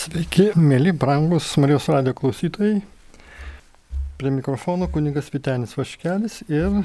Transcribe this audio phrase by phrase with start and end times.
[0.00, 2.78] Sveiki, mėly, brangus Marijos radio klausytojai.
[4.16, 6.78] Prie mikrofono kunigas Vitenis Vaškelis ir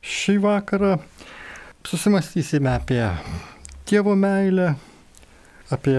[0.00, 0.94] šį vakarą
[1.84, 3.02] susimastysime apie
[3.84, 4.70] tėvo meilę,
[5.76, 5.98] apie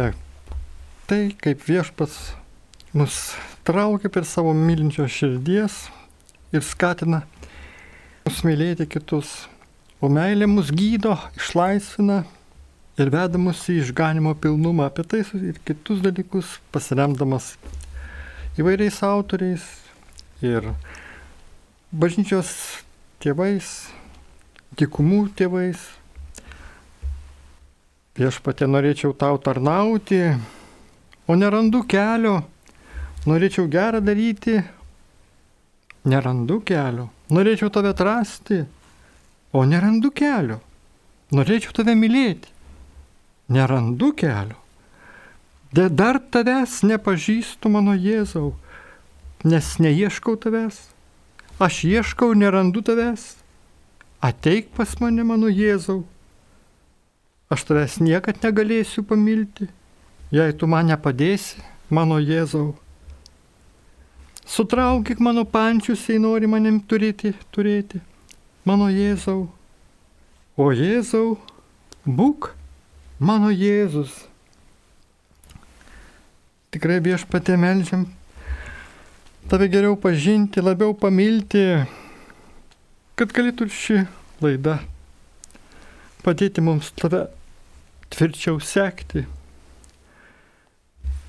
[1.05, 2.17] tai, kaip viešpats
[2.97, 3.19] mus
[3.67, 5.77] traukia per savo mylinčios širdies
[6.49, 7.21] ir skatina
[8.25, 9.35] mus mylėti kitus.
[10.01, 12.23] O meilė mus gydo, išlaisvina
[12.99, 14.87] ir veda mus į išganimo pilnumą.
[14.89, 17.55] Apie tai ir kitus dalykus pasiremdamas
[18.59, 19.65] įvairiais autoriais
[20.45, 20.71] ir
[21.91, 22.49] bažnyčios
[23.23, 23.67] tėvais,
[24.79, 25.79] tikumų tėvais.
[28.15, 30.21] Viešpatė norėčiau tau tarnauti,
[31.27, 32.37] o nerandu kelio,
[33.27, 34.61] norėčiau gerą daryti,
[36.07, 38.61] nerandu kelio, norėčiau tave atrasti,
[39.51, 40.61] o nerandu kelio,
[41.35, 42.54] norėčiau tave mylėti,
[43.47, 44.57] nerandu kelio.
[45.75, 48.53] De dar tavęs nepažįstu mano Jėzau,
[49.43, 50.77] nes neieškau tavęs,
[51.59, 53.33] aš ieškau, nerandu tavęs,
[54.23, 56.05] ateik pas mane mano Jėzau,
[57.51, 59.67] aš tavęs niekad negalėsiu pamilti,
[60.31, 62.73] jei tu man nepadėsi, mano Jėzau.
[64.45, 67.99] Sutraukik mano pančius, jei nori manim turėti, turėti,
[68.63, 69.49] mano Jėzau.
[70.55, 71.35] O Jėzau,
[72.05, 72.53] būk
[73.19, 74.11] mano Jėzus.
[76.75, 78.09] Tikrai viešpatė melžiam
[79.49, 81.85] tave geriau pažinti, labiau pamilti,
[83.15, 84.01] kad galėtų ši
[84.43, 84.79] laida
[86.25, 87.27] padėti mums tave
[88.09, 89.23] tvirčiau sekti,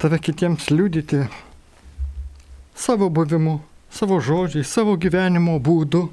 [0.01, 1.27] tave kitiems liudyti
[2.77, 3.61] savo buvimu,
[3.93, 6.07] savo žodžiais, savo gyvenimo būdu.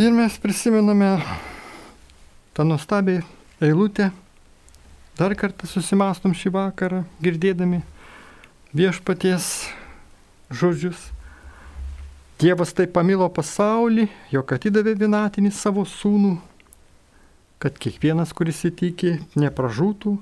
[0.00, 1.18] Ir mes prisimename
[2.54, 3.20] tą nuostabią
[3.60, 4.10] eilutę,
[5.18, 7.82] dar kartą susimastom šį vakarą, girdėdami
[8.74, 9.68] viešpaties
[10.50, 11.10] žodžius.
[12.40, 16.38] Dievas taip pamilo pasaulį, jog atidavė vienatinį savo sūnų,
[17.60, 20.14] kad kiekvienas, kuris įtikė, nepražūtų,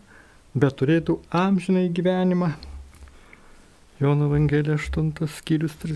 [0.58, 2.50] bet turėtų amžinai gyvenimą.
[4.02, 5.94] Jono Evangelija 8 skyrius 3.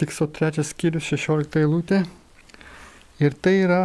[0.00, 2.02] Tikso 3 skyrius 16 eilutė.
[3.20, 3.82] Ir tai yra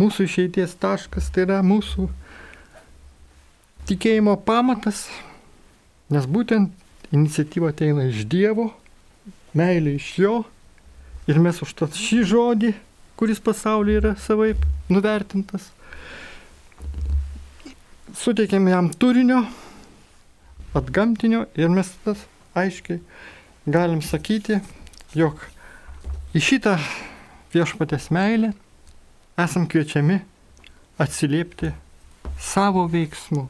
[0.00, 2.08] mūsų išeities taškas, tai yra mūsų
[3.88, 5.06] tikėjimo pamatas,
[6.12, 6.72] nes būtent
[7.14, 8.70] iniciatyva ateina iš Dievo,
[9.54, 10.34] meilė iš Jo
[11.30, 12.72] ir mes už tą šį žodį,
[13.18, 15.70] kuris pasaulyje yra savaip nuvertintas,
[18.18, 19.44] suteikėme jam turinio,
[20.74, 22.26] atgamtinio ir mes tas
[22.58, 23.00] aiškiai
[23.70, 24.58] galim sakyti,
[25.14, 25.38] jog
[26.34, 26.76] į šitą
[27.54, 28.52] viešpatės meilę
[29.36, 30.20] esam kviečiami
[30.98, 31.72] atsiliepti
[32.38, 33.48] savo veiksmu.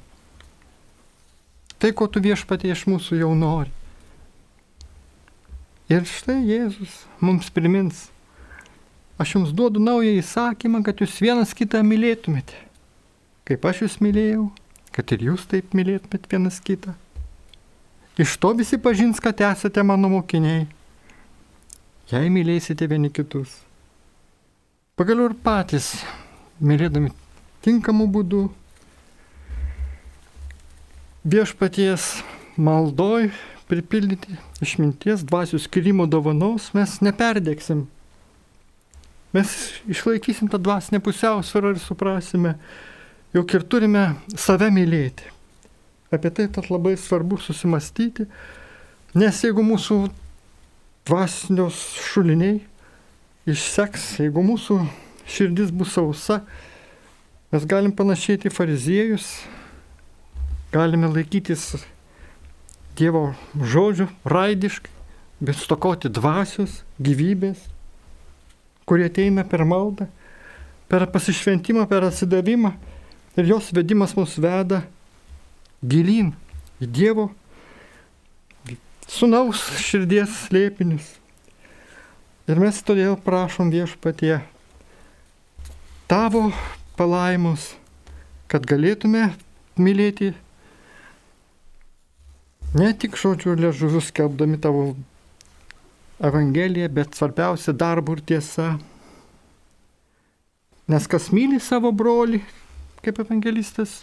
[1.78, 3.72] Tai, ko tu viešpatie iš mūsų jau nori.
[5.93, 8.06] Ir štai Jėzus mums primins,
[9.21, 12.56] aš jums duodu naują įsakymą, kad jūs vienas kitą mylėtumėte.
[13.44, 14.47] Kaip aš jūs mylėjau,
[14.97, 16.94] kad ir jūs taip mylėtumėte vienas kitą.
[18.17, 20.65] Iš to visi pažins, kad esate mano mokiniai,
[22.09, 23.59] jei mylėsite vieni kitus.
[24.94, 25.88] Pagaliau ir patys,
[26.62, 27.09] mylėdami
[27.66, 28.43] tinkamų būdų,
[31.27, 32.05] viešpaties
[32.55, 33.32] maldoj
[33.66, 37.81] pripildyti išminties dvasių skirimo dovanos, mes neperdėksim.
[39.34, 39.55] Mes
[39.91, 42.53] išlaikysim tą dvasinę pusiausvyrą ir suprasime,
[43.34, 44.05] jog ir turime
[44.38, 45.26] save mylėti.
[46.15, 48.28] Apie tai tad labai svarbu susimastyti,
[49.19, 49.99] nes jeigu mūsų
[51.11, 51.82] dvasinios
[52.12, 52.62] šuliniai
[53.50, 54.78] išseks, jeigu mūsų
[55.28, 56.41] širdis bus sausa,
[57.53, 59.43] mes galim panašėti fariziejus,
[60.75, 61.75] galime laikytis
[62.94, 64.93] Dievo žodžių raidiškai,
[65.43, 67.59] bet stokoti dvasios, gyvybės,
[68.87, 70.06] kurie ateina per maldą,
[70.87, 72.71] per pasišventimą, per atsidavimą
[73.34, 74.84] ir jos vedimas mus veda
[75.82, 76.31] gilin
[76.79, 77.26] į Dievo
[79.11, 81.17] sunaus širdies slėpinius.
[82.44, 84.43] Ir mes todėl prašom viešpatie
[86.12, 86.50] tavo
[86.99, 87.70] palaimus,
[88.52, 89.31] kad galėtume
[89.81, 90.35] mylėti
[92.76, 94.91] ne tik žodžių ležuvių skelbdami tavo
[96.20, 98.69] Evangeliją, bet svarbiausia darbų ir tiesa.
[100.85, 102.44] Nes kas myli savo brolį,
[103.00, 104.02] kaip evangelistas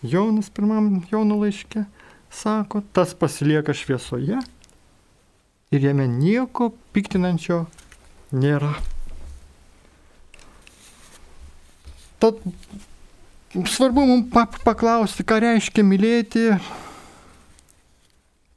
[0.00, 1.84] Jonas pirmam Jono laiške
[2.32, 4.40] sako, tas pasilieka šviesoje
[5.74, 7.64] ir jame nieko piktinančio
[8.32, 8.72] nėra.
[12.18, 12.40] Tad
[13.68, 16.48] svarbu mums paklausti, ką reiškia mylėti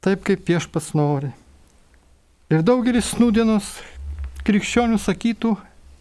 [0.02, 1.30] taip, kaip viešpats nori.
[2.52, 3.68] Ir daugelis nūdienos
[4.44, 5.54] krikščionių sakytų,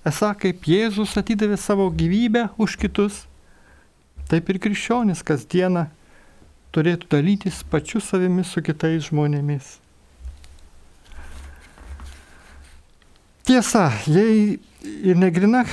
[0.10, 3.22] esą kaip Jėzus atidavė savo gyvybę už kitus,
[4.32, 5.86] taip ir krikščionis kasdieną
[6.74, 9.78] turėtų dalytis pačiu savimi su kitais žmonėmis.
[13.42, 14.60] Tiesa, jei
[15.02, 15.64] ir negrina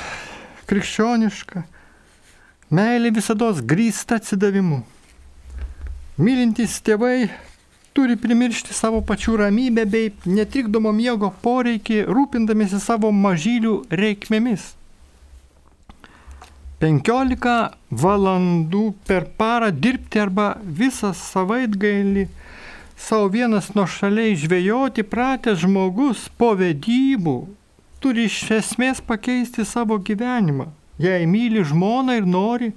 [0.69, 1.65] krikščioniška,
[2.73, 4.79] meilė visada grįsta atsidavimu.
[6.19, 7.29] Mylintys tėvai
[7.93, 14.73] turi primiršti savo pačių ramybę bei netrikdomo miego poreikį, rūpindamėsi savo mažylių reikmėmis.
[16.81, 17.55] 15
[18.01, 22.29] valandų per parą dirbti arba visą savaitgalį
[22.99, 27.37] savo vienas nuo šaliai žvejoti pratęs žmogus po vedybų
[28.03, 30.67] turi iš esmės pakeisti savo gyvenimą.
[30.99, 32.73] Jei myli žmoną ir nori,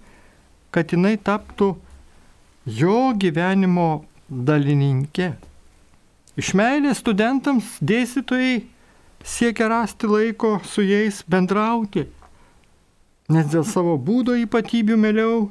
[0.70, 1.74] kad jinai taptų
[2.66, 5.32] jo gyvenimo dalininkė.
[6.38, 8.62] Iš meilės studentams dėstytojai
[9.26, 12.06] siekia rasti laiko su jais bendrauti,
[13.30, 15.42] nes dėl savo būdo ypatybių mėliau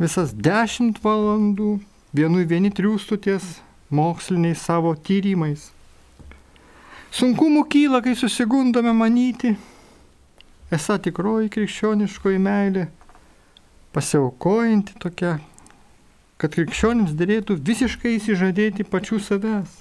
[0.00, 1.76] visas dešimt valandų
[2.16, 3.52] vienui vieni triūstų ties
[3.92, 5.68] moksliniais savo tyrimais.
[7.12, 9.52] Sunkumų kyla, kai susigundome manyti,
[10.72, 12.88] esą tikroji krikščioniškoji meilė,
[13.92, 15.36] pasiaukojanti tokia
[16.42, 19.76] kad krikščionims dėlėtų visiškai įsižadėti pačių savęs.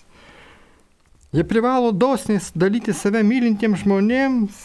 [1.34, 4.60] Jie privalo dosniai dalyti save mylintiems žmonėms,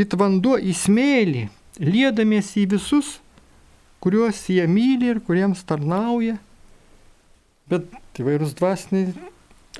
[0.00, 1.42] it vanduo į smėlį,
[1.82, 3.18] liedamiesi į visus,
[4.00, 6.38] kuriuos jie myli ir kuriems tarnauja.
[7.68, 7.90] Bet
[8.22, 9.12] įvairūs dvasiniai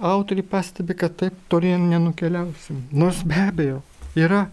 [0.00, 2.82] autoriai pastebi, kad taip tolien nenukeliausim.
[2.92, 3.81] Nors be abejo,
[4.19, 4.48] yra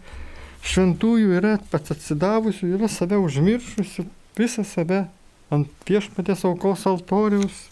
[0.62, 4.06] šventųjų, yra pats atsidavusių, yra save užmiršusių,
[4.38, 5.06] visą save
[5.52, 7.64] ant viešpatės aukos altoriaus,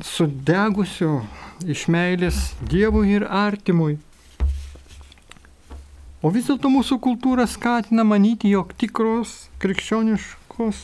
[0.00, 1.20] sudegusio
[1.68, 3.98] iš meilės Dievui ir artimui.
[6.20, 10.82] O vis dėlto mūsų kultūra skatina manyti, jog tikros krikščioniškos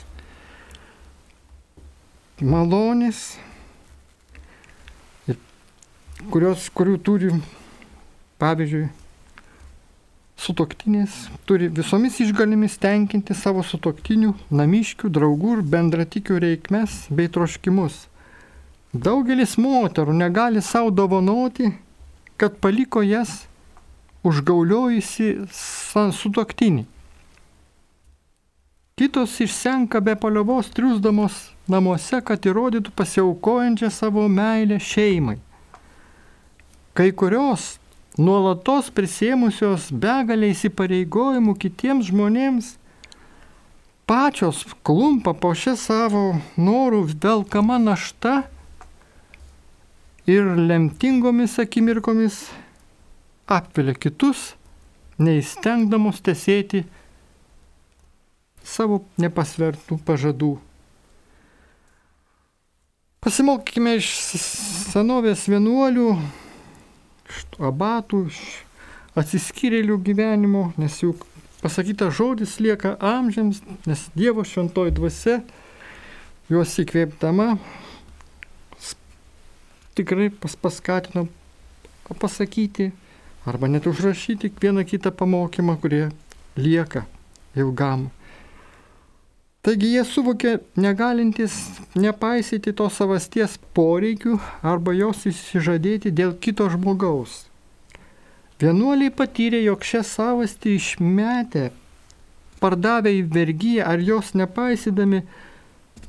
[2.41, 3.37] malonės,
[6.33, 7.33] kurios, kurių turi,
[8.41, 8.87] pavyzdžiui,
[10.37, 11.15] sutoktinės
[11.49, 18.05] turi visomis išgalimis tenkinti savo sutoktinių, namiškių, draugų ir bendratikių reikmes bei troškimus.
[18.93, 21.73] Daugelis moterų negali savo dovanoti,
[22.37, 23.45] kad paliko jas
[24.27, 26.85] užgauliojusi sutoktinį.
[28.97, 31.35] Kitos išsenka be paliovos triusdamos
[31.69, 35.37] namuose, kad įrodytų pasiaukojančią savo meilę šeimai.
[36.97, 37.75] Kai kurios
[38.17, 42.71] nuolatos prisėmusios begalę įsipareigojimų kitiems žmonėms,
[44.09, 46.23] pačios klumpa po šią savo
[46.57, 48.47] norų velkama našta
[50.25, 52.39] ir lemtingomis akimirkomis
[53.45, 54.55] apvilia kitus,
[55.21, 56.87] neįstengdamos tesėti
[58.65, 60.55] savo nepasvertų pažadų.
[63.21, 64.09] Pasimokykime iš
[64.89, 66.09] senovės vienuolių
[67.58, 68.26] abatų,
[69.17, 71.25] atsiskyrėlių gyvenimo, nes juk
[71.62, 75.40] pasakytas žodis lieka amžiams, nes Dievo šventoji dvasia
[76.52, 77.56] juos įkvėptama
[79.97, 81.26] tikrai pas, paskatino
[82.21, 82.92] pasakyti
[83.47, 86.11] arba net užrašyti vieną kitą pamokymą, kurie
[86.56, 87.06] lieka
[87.56, 88.11] ilgam.
[89.66, 91.54] Taigi jie suvokė negalintis
[91.99, 97.49] nepaisyti to savasties poreikių arba jos įsižadėti dėl kito žmogaus.
[98.62, 101.64] Vienuoliai patyrė, jog šią savastį išmetę,
[102.62, 105.25] pardavę į vergyją ar jos nepaisydami,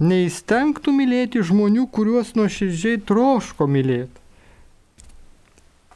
[0.06, 4.22] neįstengtų mylėti žmonių, kuriuos nuoširdžiai troško mylėti.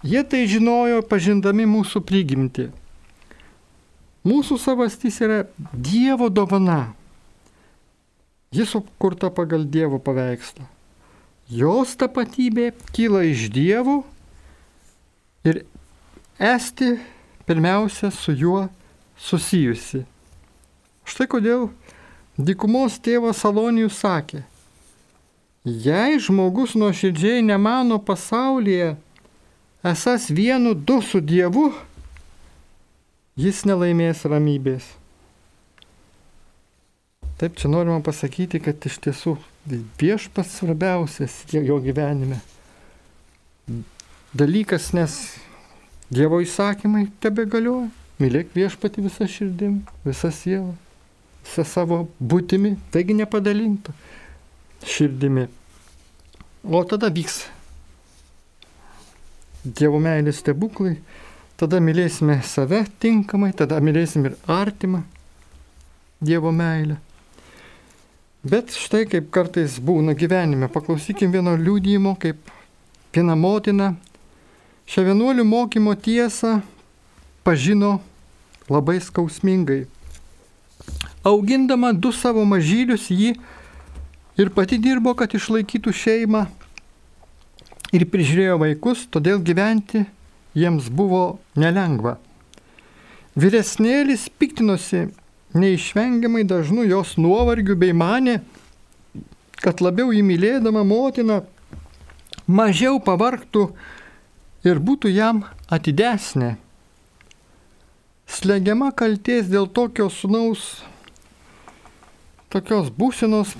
[0.02, 2.72] Jie tai žinojo pažindami mūsų prigimtį.
[4.26, 5.44] Mūsų savastis yra
[5.78, 6.80] Dievo dovana
[8.52, 10.66] Ji sukurta pagal Dievo paveikslą.
[11.48, 14.02] Jos tapatybė kyla iš Dievo
[15.48, 15.62] ir
[16.36, 16.98] esti
[17.48, 18.66] pirmiausia su juo
[19.16, 20.04] susijusi.
[21.08, 21.70] Štai kodėl
[22.36, 24.44] dykumos tėvas Salonijus sakė,
[25.64, 28.98] jei žmogus nuoširdžiai nemano pasaulyje
[29.84, 31.70] esas vienu du su Dievu,
[33.40, 34.98] jis nelaimės ramybės.
[37.42, 39.32] Taip, čia norima pasakyti, kad iš tiesų
[39.98, 42.38] viešpas svarbiausias jo gyvenime
[44.38, 45.16] dalykas, nes
[46.12, 47.88] Dievo įsakymai tebe galioja.
[48.22, 50.76] Mylėk viešpati visą širdim, visą sielą,
[51.48, 53.96] savo būtimi, taigi nepadalinta
[54.86, 55.48] širdimi.
[56.62, 57.48] O tada vyks
[59.66, 61.00] Dievo meilės stebuklai,
[61.58, 65.02] tada mylėsime save tinkamai, tada mylėsim ir artimą
[66.22, 67.02] Dievo meilę.
[68.42, 72.48] Bet štai kaip kartais būna gyvenime, paklausykim vieno liūdėjimo, kaip
[73.14, 73.92] viena motina
[74.90, 76.56] šią vienuolių mokymo tiesą
[77.46, 78.00] pažino
[78.66, 79.86] labai skausmingai.
[81.22, 83.36] Augindama du savo mažylius, ji
[84.42, 86.48] ir pati dirbo, kad išlaikytų šeimą
[87.94, 90.08] ir prižiūrėjo vaikus, todėl gyventi
[90.58, 92.18] jiems buvo nelengva.
[93.38, 95.12] Vyresnėlis piktinosi
[95.54, 98.40] neišvengiamai dažnu jos nuovargiu bei mane,
[99.62, 101.42] kad labiau įmylėdama motiną
[102.48, 103.68] mažiau pavarktų
[104.68, 106.56] ir būtų jam atidesnė.
[108.32, 110.82] Slegiama kalties dėl tokio sunaus,
[112.50, 113.54] tokios būsenos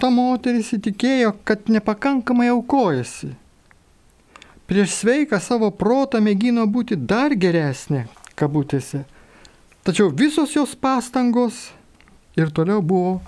[0.00, 3.30] ta moteris įtikėjo, kad nepakankamai aukojasi.
[4.66, 9.04] Prieš sveiką savo protą mėgino būti dar geresnė, kabutėse.
[9.84, 11.68] Tačiau visos jos pastangos
[12.40, 13.18] ir toliau buvo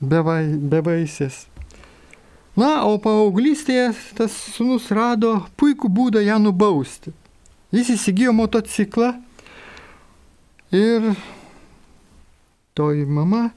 [0.00, 1.44] bevai, bevaisės.
[2.58, 7.14] Na, o paauglystėje tas sunus rado puikų būdą ją nubausti.
[7.70, 9.12] Jis įsigijo motociklą
[10.74, 11.12] ir
[12.74, 13.52] toji mama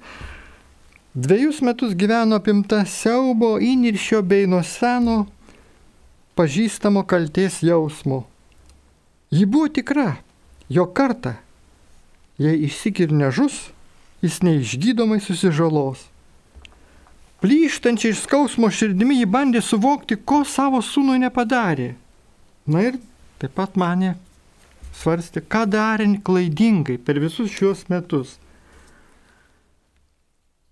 [1.13, 5.27] Dviejus metus gyveno apimta siaubo, įniršio bei nuo seno
[6.34, 8.24] pažįstamo kalties jausmo.
[9.29, 10.15] Ji buvo tikra,
[10.74, 11.36] jo kartą,
[12.41, 13.69] jei išsikir nežus,
[14.23, 16.07] jis neišgydomai susižalos.
[17.43, 21.93] Plyštančiai iš skausmo širdimi jį bandė suvokti, ko savo sūnui nepadarė.
[22.65, 23.01] Na ir
[23.41, 24.15] taip pat mane
[24.95, 28.37] svarstė, ką darė klaidingai per visus šiuos metus.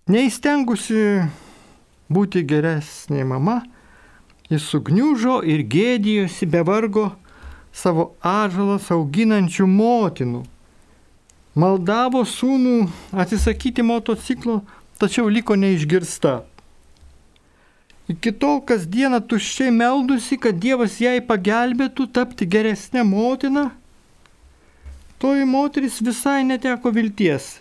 [0.08, 1.02] Neįstengusi
[2.12, 3.60] būti geresnė mama,
[4.50, 7.10] jis sugniužo ir gėdijosi be vargo
[7.72, 10.42] savo ažalas auginančių motinų.
[11.54, 14.62] Maldavo sūnų atsisakyti motociklo,
[15.00, 16.40] tačiau liko neišgirsta.
[18.12, 23.68] Iki tol kasdieną tuščiai meldusi, kad Dievas jai pagelbėtų tapti geresnė motina,
[25.20, 27.58] toji moteris visai neteko vilties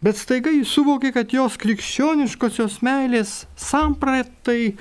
[0.00, 4.72] Bet staiga jis suvokė, kad jos krikščioniškosios meilės sampratai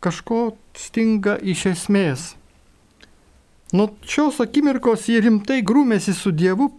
[0.00, 2.22] kažko stinga iš esmės.
[3.76, 6.70] Nuo šios akimirkos jie rimtai grūmėsi su Dievu,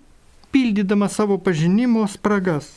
[0.51, 2.69] pildydama savo pažinimo spragas.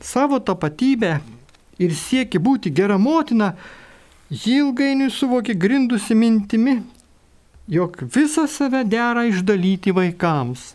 [0.00, 1.18] Savo tapatybę
[1.78, 3.54] ir sieki būti gera motina,
[4.30, 6.80] ji ilgainiui suvokė grindusi mintimi,
[7.68, 10.72] jog visą save dera išdalyti vaikams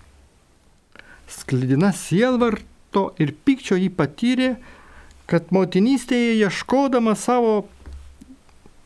[1.29, 4.49] sklidina sielvarto ir pykčio jį patyrė,
[5.29, 7.67] kad motinystėje ieškodama savo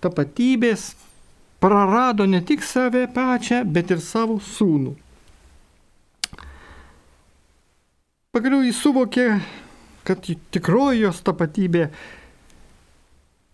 [0.03, 0.91] tapatybės
[1.63, 4.97] prarado ne tik save pačią, bet ir savo sūnų.
[8.33, 9.27] Pagaliau jis suvokė,
[10.09, 11.83] kad tikroji jos tapatybė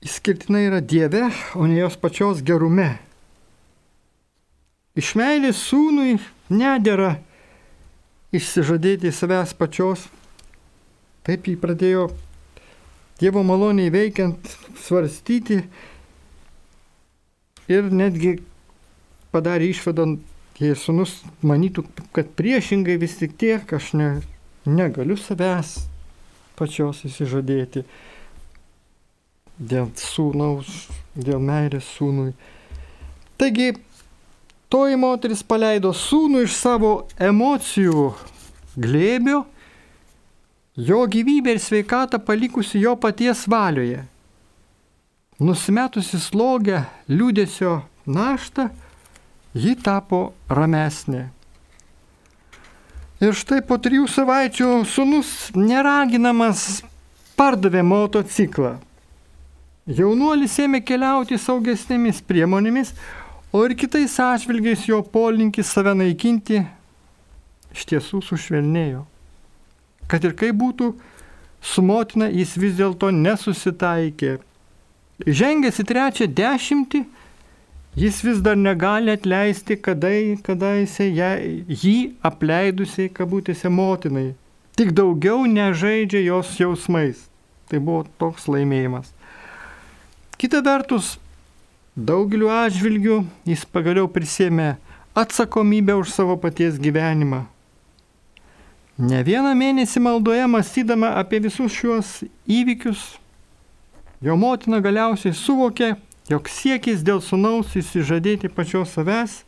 [0.07, 1.25] išskirtinai yra Dieve,
[1.59, 2.85] o ne jos pačios gerume.
[4.95, 6.15] Iš meilės sūnui
[6.47, 7.17] nedėra
[8.31, 10.07] išsižadėti savęs pačios.
[11.27, 12.07] Taip jį pradėjo
[13.19, 15.59] Dievo maloniai veikiant svarstyti
[17.67, 18.37] ir netgi
[19.35, 20.07] padarė išvadą,
[20.63, 24.13] jei sunus manytų, kad priešingai vis tik tiek aš ne,
[24.69, 25.75] negaliu savęs
[26.59, 27.85] pačios įsižadėti
[29.59, 32.33] dėl sūnaus, dėl meilės sūnui.
[33.39, 33.73] Taigi
[34.69, 38.11] Toji moteris paleido sūnų iš savo emocijų
[38.77, 39.39] glėbio,
[40.77, 44.03] jo gyvybę ir sveikatą palikusi jo paties valioje.
[45.41, 48.67] Nusimetusi slogę liūdėsio naštą,
[49.57, 50.21] ji tapo
[50.53, 51.31] ramesnė.
[53.19, 56.79] Ir štai po trijų savaičių sunus neraginamas
[57.35, 58.77] pardavė motociklą.
[59.91, 62.93] Jaunuolis ėmė keliauti saugesnėmis priemonėmis,
[63.51, 66.61] o ir kitais atžvilgiais jo polinkis save naikinti
[67.75, 69.03] iš tiesų sušvelnėjo.
[70.07, 70.93] Kad ir kaip būtų,
[71.59, 74.37] su motina jis vis dėlto nesusitaikė.
[75.27, 77.03] Žengęs į trečią dešimtį,
[77.95, 80.11] jis vis dar negali atleisti, kada,
[80.43, 81.09] kada jisai
[81.67, 84.33] jį apleidusiai kabutėse motinai.
[84.77, 87.25] Tik daugiau nežaidžia jos jausmais.
[87.69, 89.11] Tai buvo toks laimėjimas.
[90.39, 91.17] Kita vertus,
[91.99, 93.15] Daugeliu atžvilgių
[93.49, 94.77] jis pagaliau prisėmė
[95.17, 97.41] atsakomybę už savo paties gyvenimą.
[98.99, 102.11] Ne vieną mėnesį maldoje mąstydama apie visus šiuos
[102.47, 103.01] įvykius,
[104.23, 105.97] jo motina galiausiai suvokė,
[106.29, 109.41] jog siekis dėl sunaus įsižadėti pačios savęs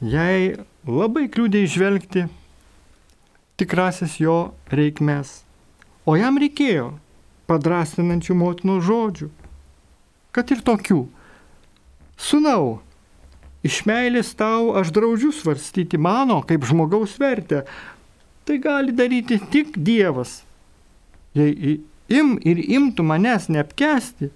[0.00, 0.56] jai
[0.88, 2.26] labai kliūdė išvelgti
[3.60, 5.42] tikrasis jo reikmes.
[6.08, 6.94] O jam reikėjo
[7.50, 9.28] padrastinančių motinos žodžių,
[10.32, 11.02] kad ir tokių.
[12.20, 12.80] Sūnau,
[13.66, 17.64] iš meilės tau aš draudžiu svarstyti mano kaip žmogaus vertę.
[18.48, 20.40] Tai gali daryti tik Dievas.
[21.36, 24.30] Jei im ir imtų manęs neapkesti,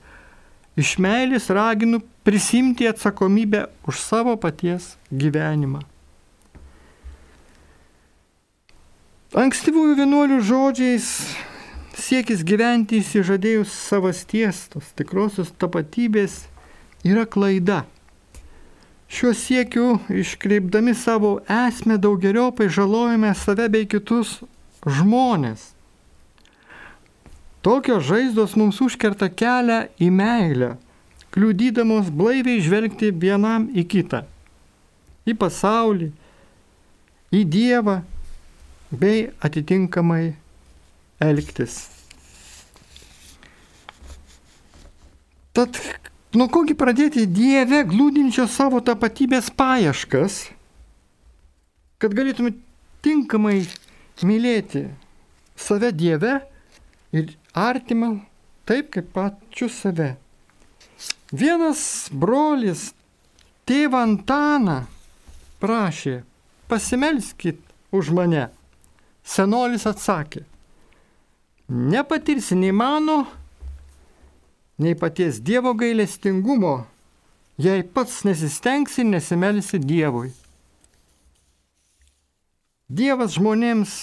[0.76, 5.82] iš meilės raginu prisimti atsakomybę už savo paties gyvenimą.
[9.34, 11.08] Ankstyvųjų vienuolių žodžiais
[11.98, 16.44] siekis gyventi įsižadėjus savasties, tos tikrosios tapatybės,
[17.06, 17.82] yra klaida.
[19.10, 24.40] Šiuo siekiu iškreipdami savo esmę daugeliopai žalojame save bei kitus
[24.86, 25.73] žmonės.
[27.64, 30.74] Tokios žaizdos mums užkerta kelią į meilę,
[31.32, 34.20] kliudydamos blaiviai žvelgti vienam į kitą,
[35.24, 36.10] į pasaulį,
[37.32, 37.96] į Dievą
[38.92, 40.34] bei atitinkamai
[41.24, 41.80] elgtis.
[45.56, 45.80] Tad
[46.36, 50.42] nuo kogi pradėti Dieve glūdinčio savo tapatybės paieškas,
[51.96, 52.58] kad galėtume
[53.00, 53.62] tinkamai
[54.20, 54.90] mylėti
[55.56, 56.42] save Dieve
[57.14, 58.18] ir artimą
[58.66, 60.14] taip kaip pačius save.
[61.32, 62.90] Vienas brolis
[63.68, 64.82] tėvą Antaną
[65.62, 66.22] prašė,
[66.68, 67.60] pasimelskit
[67.94, 68.48] už mane.
[69.24, 70.42] Senolis atsakė,
[71.68, 73.22] nepatirsi nei mano,
[74.76, 76.74] nei paties Dievo gailestingumo,
[77.56, 80.34] jei pats nesistengsi ir nesimelsi Dievui.
[82.92, 83.94] Dievas žmonėms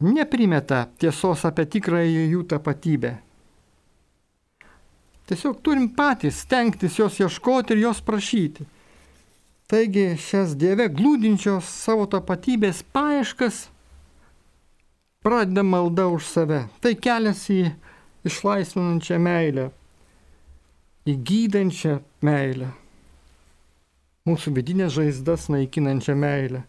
[0.00, 3.16] neprimeta tiesos apie tikrąją jų tapatybę.
[5.28, 8.64] Tiesiog turim patys stengtis jos ieškoti ir jos prašyti.
[9.68, 13.66] Taigi šias Dieve glūdinčios savo tapatybės paieškas
[15.20, 16.62] pradeda malda už save.
[16.80, 17.66] Tai kelias į
[18.24, 19.66] išlaisvinančią meilę,
[21.04, 22.70] į gydančią meilę,
[24.28, 26.64] mūsų vidinės žaizdas naikinančią meilę.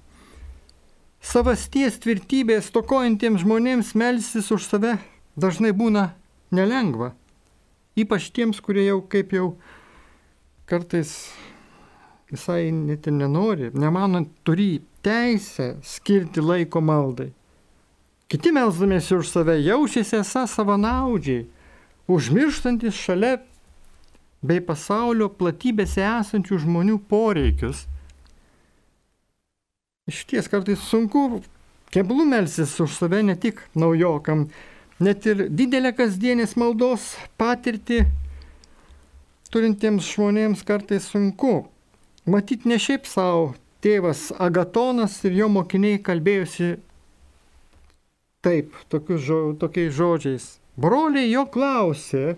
[1.20, 4.96] Savasties tvirtybės tokojantiems žmonėms melsis už save
[5.36, 6.14] dažnai būna
[6.56, 7.12] nelengva.
[8.00, 9.50] Ypač tiems, kurie jau kaip jau
[10.70, 11.12] kartais
[12.32, 17.34] visai net ir nenori, nemanant, turi teisę skirti laiko maldai.
[18.30, 21.48] Kiti melzdamėsi už save jaučiasi esą savanaudžiai,
[22.08, 23.40] užmirštantis šalia
[24.46, 27.88] bei pasaulio platybėse esančių žmonių poreikius.
[30.10, 31.44] Iš ties kartais sunku
[31.94, 34.48] keblų melsis už save ne tik naujokam,
[35.02, 38.04] net ir didelę kasdienės maldos patirtį
[39.54, 41.68] turintiems žmonėms kartais sunku.
[42.30, 46.76] Matyt, ne šiaip savo tėvas Agatonas ir jo mokiniai kalbėjusi
[48.40, 48.72] Taip,
[49.20, 50.44] žo, tokiais žodžiais.
[50.80, 52.38] Broliai jo klausė,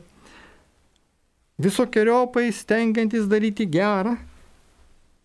[1.61, 4.15] visokiojopai stengiantis daryti gerą,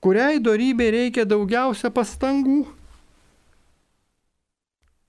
[0.07, 2.61] kuriai darybė reikia daugiausia pastangų.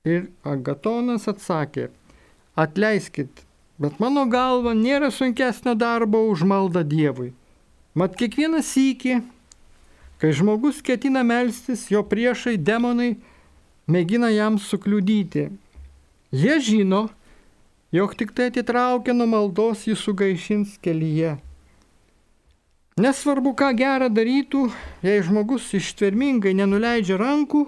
[0.09, 1.91] Ir Agatonas atsakė,
[2.57, 3.43] atleiskit,
[3.77, 7.29] bet mano galva nėra sunkesnio darbo už maldą Dievui.
[7.93, 9.19] Mat kiekvieną sykį,
[10.17, 13.19] kai žmogus ketina melstis, jo priešai demonai
[13.85, 15.51] mėgina jam sukliudyti.
[16.33, 17.07] Jie žino,
[17.93, 21.37] jog tik tai atitraukia nuo maldos jį sugaišins kelyje.
[22.97, 24.63] Nesvarbu, ką gerą darytų,
[25.05, 27.59] jei žmogus ištvermingai nenuleidžia rankų,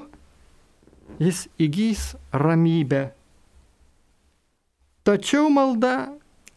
[1.21, 3.11] jis įgys ramybę.
[5.05, 6.09] Tačiau malda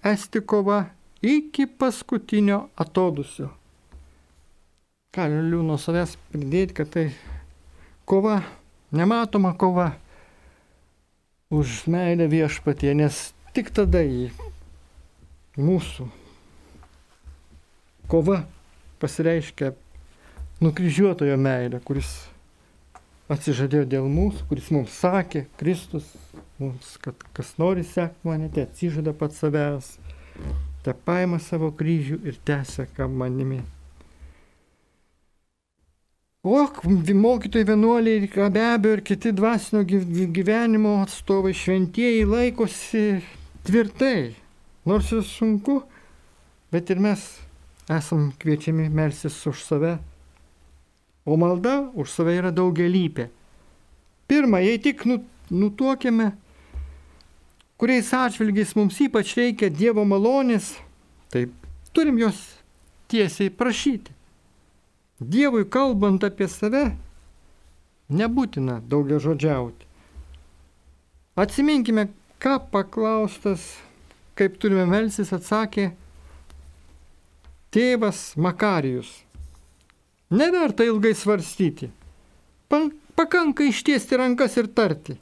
[0.08, 0.86] esti kova
[1.20, 3.50] iki paskutinio atodusio.
[5.12, 7.04] Galiu nuo savęs pridėti, kad tai
[8.08, 8.38] kova
[8.96, 9.90] nematoma kova
[11.52, 13.20] už meilę viešpatie, nes
[13.52, 14.30] tik tada į
[15.60, 16.08] mūsų
[18.08, 18.40] kova
[19.02, 19.72] pasireiškia
[20.62, 22.10] nukryžiuotojo meilė, kuris
[23.32, 26.08] atsižadėjo dėl mūsų, kuris mums sakė, Kristus,
[26.60, 29.94] mums, kad kas nori sekti mane, te atsižada pats savęs,
[30.84, 33.62] te paima savo kryžių ir tęsia, ką manimi.
[36.42, 36.58] O
[37.14, 39.84] mokytojai vienuoliai, be abejo, ir kiti dvasinio
[40.34, 43.04] gyvenimo atstovai šventieji laikosi
[43.62, 44.32] tvirtai,
[44.84, 45.84] nors ir sunku,
[46.74, 47.22] bet ir mes
[47.96, 49.98] esam kviečiami melsis už save.
[51.24, 53.28] O malda už save yra daugelypė.
[54.26, 55.20] Pirma, jei tik nu,
[55.52, 56.32] nutuokėme,
[57.78, 60.72] kuriais atžvilgiais mums ypač reikia Dievo malonės,
[61.30, 61.46] tai
[61.92, 62.40] turim jos
[63.12, 64.14] tiesiai prašyti.
[65.22, 66.90] Dievui kalbant apie save,
[68.10, 69.86] nebūtina daugia žodžiauti.
[71.38, 72.08] Atsiminkime,
[72.42, 73.62] ką paklaustas,
[74.36, 75.92] kaip turime melsis, atsakė
[77.72, 79.10] tėvas Makarijus.
[80.32, 81.90] Neverta ilgai svarstyti.
[83.16, 85.16] Pakanka ištiesti rankas ir tarti.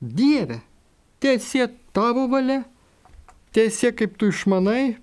[0.00, 0.60] Dieve,
[1.22, 2.64] tiesie tavo valia,
[3.54, 4.96] tiesie kaip tu išmanai,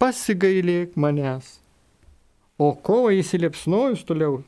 [0.00, 1.58] pasigailėk manęs.
[2.60, 4.42] O kovo įsiliepsnojus toliau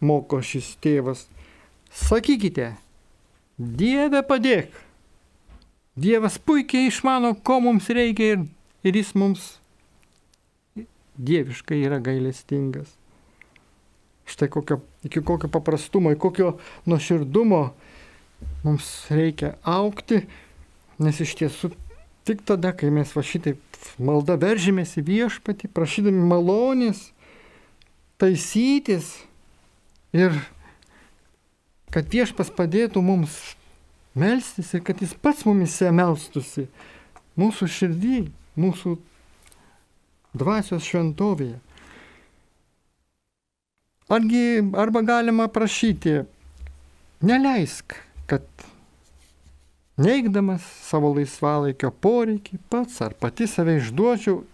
[0.00, 1.26] moko šis tėvas.
[1.90, 2.74] Sakykite,
[3.56, 4.72] Dieve padėk.
[5.96, 8.42] Dievas puikiai išmano, ko mums reikia ir,
[8.84, 9.54] ir jis mums
[11.18, 12.92] dieviškai yra gailestingas.
[14.26, 17.62] Štai kokio, iki kokio paprastumo, iki kokio nuoširdumo
[18.64, 20.24] mums reikia aukti,
[20.98, 21.70] nes iš tiesų
[22.26, 23.62] tik tada, kai mes va šitaip
[24.02, 27.12] malda veržymės į viešpatį, prašydami malonės,
[28.18, 29.12] taisytis
[30.16, 30.34] ir
[31.94, 33.36] kad viešpas padėtų mums
[34.16, 36.66] melstis ir kad jis pats mumise melstusi
[37.38, 38.20] mūsų širdį,
[38.58, 38.96] mūsų
[40.38, 41.58] dvasios šventovėje.
[44.12, 46.20] Argi arba galima prašyti,
[47.26, 47.96] neleisk,
[48.30, 48.44] kad
[49.98, 54.44] neigdamas savo laisvalaikio poreikį pats ar pati save išduočiau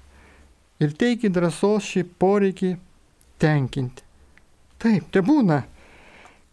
[0.82, 2.72] ir teiki drąsos šį poreikį
[3.42, 4.06] tenkinti.
[4.82, 5.62] Taip, te būna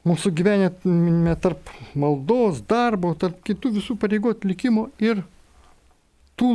[0.10, 5.24] mūsų gyvenime tarp maldos, darbo, tarp kitų visų pareigų atlikimo ir
[6.40, 6.52] tų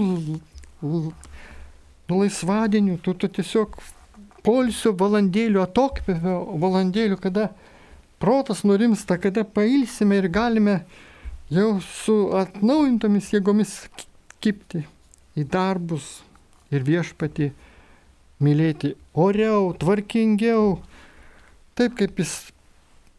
[2.08, 3.76] nu, laisvadienių, tu, tu tiesiog
[4.44, 7.48] polsio valandėlių, atokvėpio valandėlių, kada
[8.20, 10.78] protas nurimsta, kada pailsime ir galime
[11.52, 13.76] jau su atnaujintomis jėgomis
[14.44, 14.84] kipti
[15.36, 16.20] į darbus
[16.74, 17.50] ir viešpati
[18.44, 20.78] mylėti oriau, tvarkingiau,
[21.78, 22.34] taip kaip jis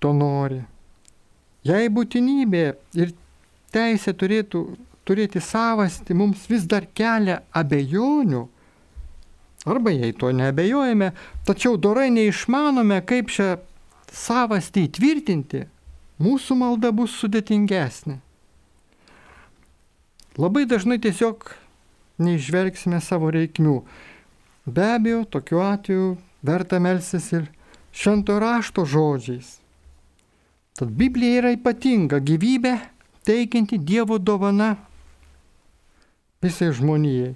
[0.03, 0.61] to nori.
[1.65, 2.65] Jei būtinybė
[3.01, 3.13] ir
[3.73, 4.61] teisė turėtų
[5.05, 8.45] turėti savastį mums vis dar kelia abejonių,
[9.65, 11.11] Arba jei to nebejojame,
[11.45, 13.55] tačiau dorai neišmanome, kaip šią
[14.13, 15.63] savastį įtvirtinti,
[16.21, 18.19] mūsų malda bus sudėtingesnė.
[20.37, 21.49] Labai dažnai tiesiog
[22.21, 23.79] neižvelgsime savo reikmių.
[24.65, 26.09] Be abejo, tokiu atveju
[26.45, 27.47] verta melsis ir
[27.95, 29.57] švento rašto žodžiais.
[30.75, 32.75] Tad Biblija yra ypatinga gyvybė
[33.25, 34.75] teikianti Dievo dovana
[36.43, 37.33] visai žmonijai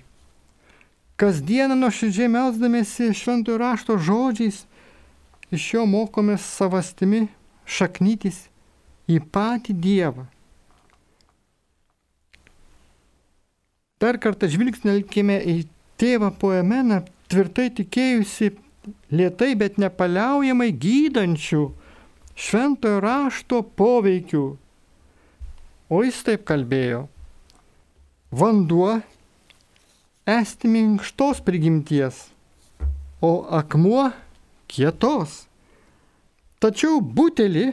[1.19, 4.63] kasdieną nuoširdžiai melzdamėsi šventojo rašto žodžiais,
[5.51, 7.25] iš jo mokomės savastimi
[7.67, 8.45] šaknytis
[9.09, 10.25] į patį Dievą.
[13.99, 15.57] Dar kartą žvilgsnelkime į
[15.99, 18.53] tėvą poemeną, tvirtai tikėjusi
[19.11, 21.65] lietai, bet nepaliaujamai gydančių
[22.39, 24.45] šventojo rašto poveikių.
[25.89, 27.07] O jis taip kalbėjo.
[28.31, 29.01] Vanduo
[30.37, 32.27] esti minkštos prigimties,
[33.21, 34.09] o akmuo
[34.69, 35.45] kietos.
[36.59, 37.71] Tačiau butelį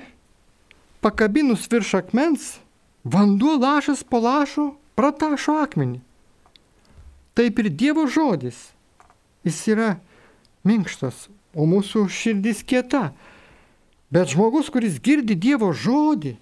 [1.05, 2.57] pakabinus virš akmens,
[3.05, 6.01] vanduo lašas po lašo pratašo akmenį.
[7.37, 8.57] Taip ir Dievo žodis.
[9.45, 9.90] Jis yra
[10.66, 13.11] minkštas, o mūsų širdis kieta.
[14.11, 16.37] Bet žmogus, kuris girdi Dievo žodį,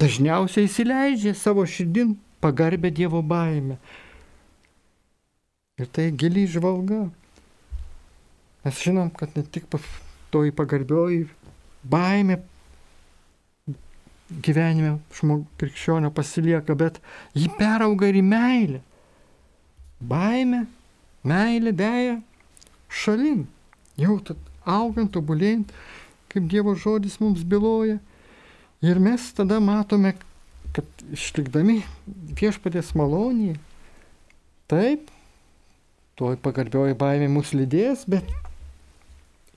[0.00, 3.78] dažniausiai įsileidžia savo širdin pagarbę Dievo baimę.
[5.78, 7.04] Ir tai giliai žvalga.
[8.64, 9.66] Mes žinom, kad ne tik
[10.32, 11.26] toji pagarbioji
[11.90, 12.38] baimė
[14.42, 17.00] gyvenime žmog, krikščionio pasilieka, bet
[17.36, 18.80] ji perauga ir į meilę.
[20.04, 20.64] Baimė,
[21.26, 22.16] meilė dėja
[22.88, 23.44] šalin.
[24.00, 25.70] Jau tad augant, tobulėjant,
[26.32, 28.00] kaip Dievo žodis mums byloja.
[28.84, 30.14] Ir mes tada matome,
[30.74, 31.78] kad išlikdami
[32.36, 33.56] viešpatės malonėje,
[34.68, 35.12] taip,
[36.14, 38.28] Tuoj pagarbioji baimė mus lydės, bet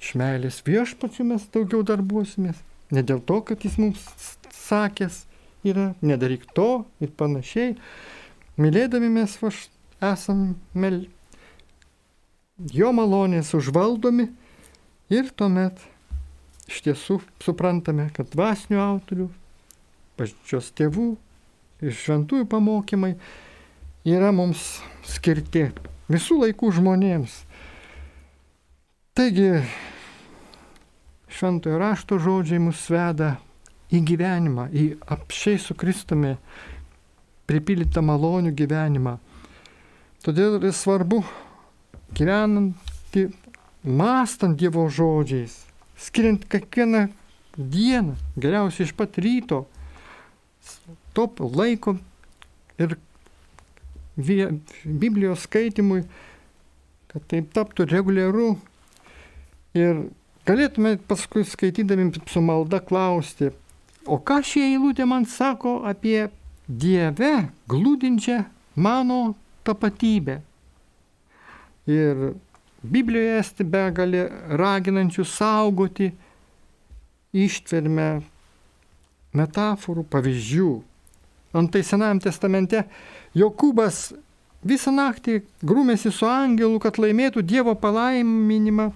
[0.02, 2.58] iš meilės viešpačių mes daugiau darbuosimės.
[2.93, 4.02] Ne dėl to, kad jis mums
[4.56, 5.26] sakęs
[5.67, 7.76] yra, nedaryk to ir panašiai.
[8.58, 9.67] Mylėdami mes vaš,
[10.02, 11.04] esam mel...
[12.74, 14.32] jo malonės užvaldomi
[15.13, 15.84] ir tuomet
[16.67, 19.28] iš tiesų suprantame, kad dvasinių autorių,
[20.17, 21.12] pačios tėvų
[21.86, 23.13] ir šventųjų pamokymai
[24.08, 25.67] yra mums skirti
[26.12, 27.41] visų laikų žmonėms.
[29.17, 29.63] Taigi,
[31.32, 33.36] šventojo rašto žodžiai mus veda
[33.93, 36.36] į gyvenimą, į apšiai su Kristumi
[37.48, 39.17] pripildytą malonių gyvenimą.
[40.26, 41.22] Todėl ir svarbu
[42.17, 42.76] gyvenant,
[43.84, 45.56] mąstant Dievo žodžiais,
[45.98, 47.08] skiriant kiekvieną
[47.58, 49.63] dieną, geriausiai iš pat ryto,
[51.15, 51.96] top laiko
[52.78, 52.98] ir
[54.17, 56.01] Biblijos skaitimui,
[57.12, 58.56] kad taip taptų reguliaru.
[59.77, 60.08] Ir
[60.47, 63.51] galėtume paskui skaitydami su malda klausti,
[64.08, 66.30] o ką šie eilutė man sako apie
[66.67, 68.41] Dieve glūdinčią
[68.75, 70.41] mano tapatybę.
[71.88, 72.34] Ir
[72.84, 74.25] Biblijoje esti begalė
[74.60, 76.10] raginančių saugoti
[77.38, 78.10] ištvermę
[79.38, 80.69] metaforų, pavyzdžių.
[81.58, 82.84] Antai Senajame testamente
[83.36, 84.13] Jokūbas
[84.68, 88.92] visą naktį grūmėsi su angelu, kad laimėtų Dievo palaiminimą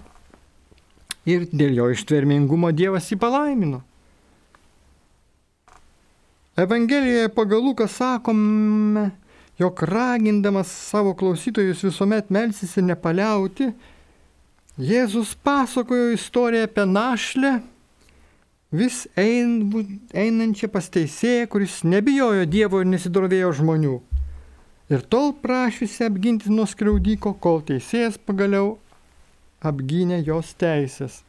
[1.28, 3.82] ir dėl jo ištvermingumo Dievas jį palaimino.
[6.58, 9.10] Evangelijoje pagal Luką sakome,
[9.58, 13.72] jog ragindamas savo klausytojus visuomet melsis ir nepaliauti,
[14.80, 17.50] Jėzus pasakojo istoriją apie našlę,
[18.72, 19.68] vis ein,
[20.16, 23.98] einančią pas teisėją, kuris nebijojo Dievo ir nesidrovėjo žmonių.
[24.90, 28.78] Ir tol prašysi apginti nuo skriaudiko, kol teisėjas pagaliau
[29.62, 31.20] apgynė jos teisės.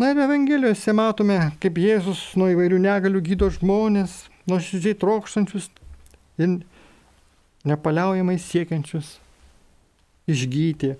[0.00, 5.68] Na ir Evangelijose matome, kaip Jėzus nuo įvairių negalių gydo žmonės, nuoširdžiai trokštančius
[6.40, 6.58] ir
[7.68, 9.18] nepaliaujamai siekiančius
[10.30, 10.94] išgyti.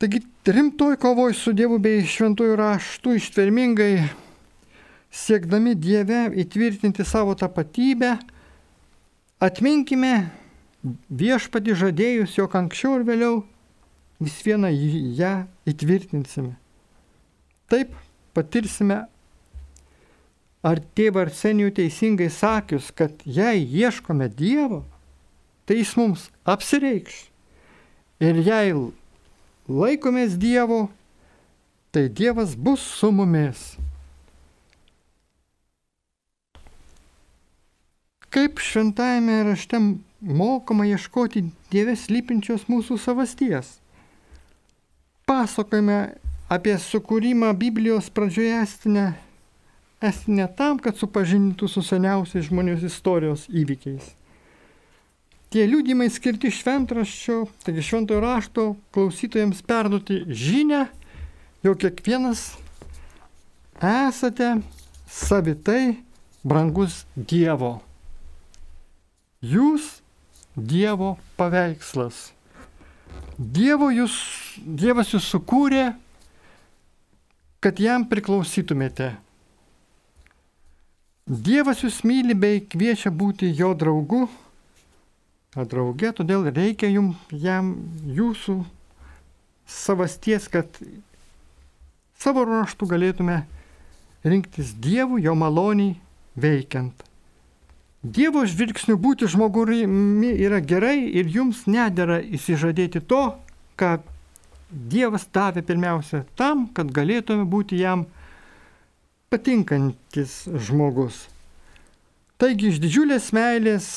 [0.00, 3.92] Taigi rimtoj kovoj su Dievu bei šventųjų raštų ištvermingai
[5.10, 8.14] siekdami Dieve įtvirtinti savo tapatybę,
[9.40, 10.30] atminkime
[11.08, 13.40] viešpati žadėjus, jog anksčiau ir vėliau
[14.20, 14.70] vis vieną
[15.16, 15.32] ją
[15.68, 16.54] įtvirtinsime.
[17.70, 17.94] Taip
[18.36, 19.04] patirsime,
[20.66, 24.82] ar tėvą Arsenijų teisingai sakius, kad jei ieškome Dievo,
[25.64, 27.26] tai jis mums apsireikš.
[28.20, 28.74] Ir jei
[29.70, 30.88] laikomės Dievo,
[31.94, 33.72] tai Dievas bus su mumis.
[38.30, 39.78] Kaip šventajame rašte
[40.20, 43.80] mokama ieškoti Dievės lypinčios mūsų savasties.
[45.26, 45.96] Pasakojame
[46.50, 49.04] apie sukūrimą Biblijos pradžioje estinę,
[50.02, 54.14] estinę tam, kad supažintų su seniausiais žmonijos istorijos įvykiais.
[55.50, 60.84] Tie liūdimai skirti šventraščio, taigi šventojo rašto klausytojams perduoti žinę,
[61.66, 62.52] jog kiekvienas
[63.82, 64.56] esate
[65.10, 65.96] savitai
[66.46, 67.89] brangus Dievo.
[69.40, 70.00] Jūs
[70.56, 72.32] Dievo paveikslas.
[73.38, 74.12] Dievo jūs,
[74.60, 75.94] Dievas jūs sukūrė,
[77.64, 79.14] kad jam priklausytumėte.
[81.30, 84.26] Dievas jūs myli bei kviečia būti jo draugu
[85.56, 87.72] drauge, todėl reikia jum, jam
[88.06, 88.60] jūsų
[89.66, 90.66] savasties, kad
[92.20, 93.40] savo ruoštų galėtume
[94.22, 95.96] rinktis Dievų jo maloniai
[96.36, 97.09] veikiant.
[98.00, 103.36] Dievo žvilgsnių būti žmogumi yra gerai ir jums nedėra įsižadėti to,
[103.76, 103.98] ką
[104.70, 108.06] Dievas davė pirmiausia tam, kad galėtume būti jam
[109.28, 111.26] patinkantis žmogus.
[112.38, 113.88] Taigi iš didžiulės meilės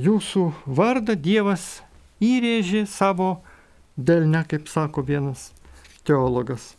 [0.00, 1.84] jūsų vardą Dievas
[2.18, 3.44] įrėžė savo
[3.94, 5.52] delne, kaip sako vienas
[6.02, 6.72] teologas.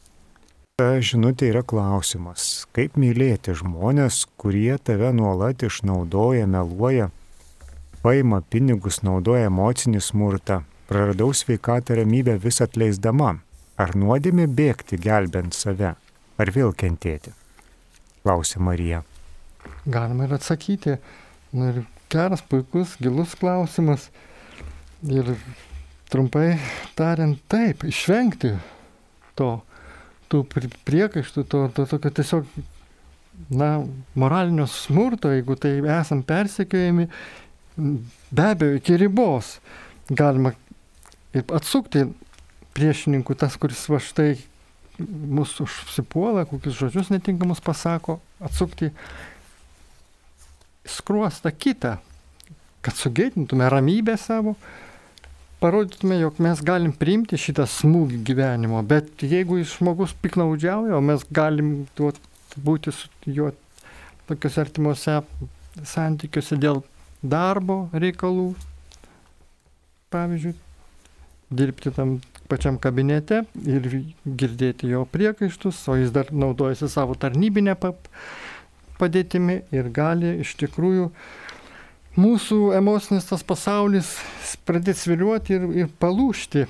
[0.77, 7.07] Žinutė yra klausimas, kaip mylėti žmonės, kurie tave nuolat išnaudoja, meluoja,
[8.03, 13.31] paima pinigus, naudoja emocinį smurtą, praradau sveikatą ramybę vis atleisdama,
[13.73, 15.95] ar nuodėmė bėgti gelbent save,
[16.37, 17.33] ar vėl kentėti?
[18.21, 19.01] Klausė Marija.
[19.89, 20.99] Galima ir atsakyti.
[21.57, 24.11] Na ir geras, puikus, gilus klausimas.
[25.09, 25.39] Ir
[26.13, 26.59] trumpai
[26.93, 28.53] tariant, taip, išvengti
[29.33, 29.55] to,
[30.31, 30.43] tų
[30.87, 32.47] priekaištų, to, to tokio tiesiog,
[33.53, 33.71] na,
[34.17, 37.07] moralinio smurto, jeigu tai esam persekiojami,
[37.77, 39.57] be abejo, iki ribos
[40.09, 40.53] galima
[41.35, 42.07] ir atsukti
[42.77, 44.35] priešininkų, tas, kuris va štai
[44.97, 48.89] mūsų užsipuola, kokius žodžius netinkamus pasako, atsukti
[50.87, 51.97] skruostą kitą,
[52.81, 54.55] kad sugėdintume ramybę savo,
[55.59, 62.19] parodytume, jog mes galim priimti šitą smūgį gyvenimo, bet jeigu žmogus piknaudžiauja, mes galim tuot,
[62.57, 63.51] būti su juo
[64.29, 65.19] tokiuose artimuose
[65.85, 66.81] santykiuose dėl
[67.21, 68.51] darbo reikalų,
[70.13, 70.55] pavyzdžiui,
[71.57, 72.17] dirbti tam
[72.47, 73.87] pačiam kabinete ir
[74.25, 77.75] girdėti jo priekaištus, o jis dar naudojasi savo tarnybinę
[78.97, 81.09] padėtimi ir gali iš tikrųjų
[82.17, 84.15] mūsų emocinis tas pasaulis
[84.67, 86.65] pradėti sviliuoti ir, ir palūšti.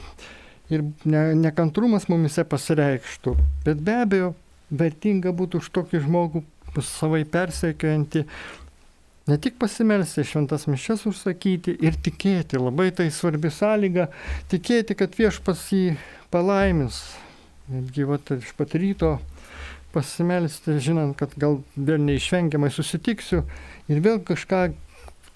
[0.67, 3.37] Ir ne, nekantrumas mumise pasireikštų.
[3.63, 4.33] Bet be abejo,
[4.67, 6.43] vertinga būtų už tokį žmogų
[6.83, 8.25] savai persiekiojantį
[9.27, 14.07] ne tik pasimelsti šventas mišes užsakyti ir tikėti, labai tai svarbi sąlyga,
[14.51, 15.97] tikėti, kad viešpas jį
[16.31, 17.01] palaimins.
[17.67, 19.17] Netgi vat, iš pat ryto
[19.91, 23.43] pasimelsti, žinant, kad gal vėl neišvengiamai susitiksiu
[23.91, 24.69] ir vėl kažką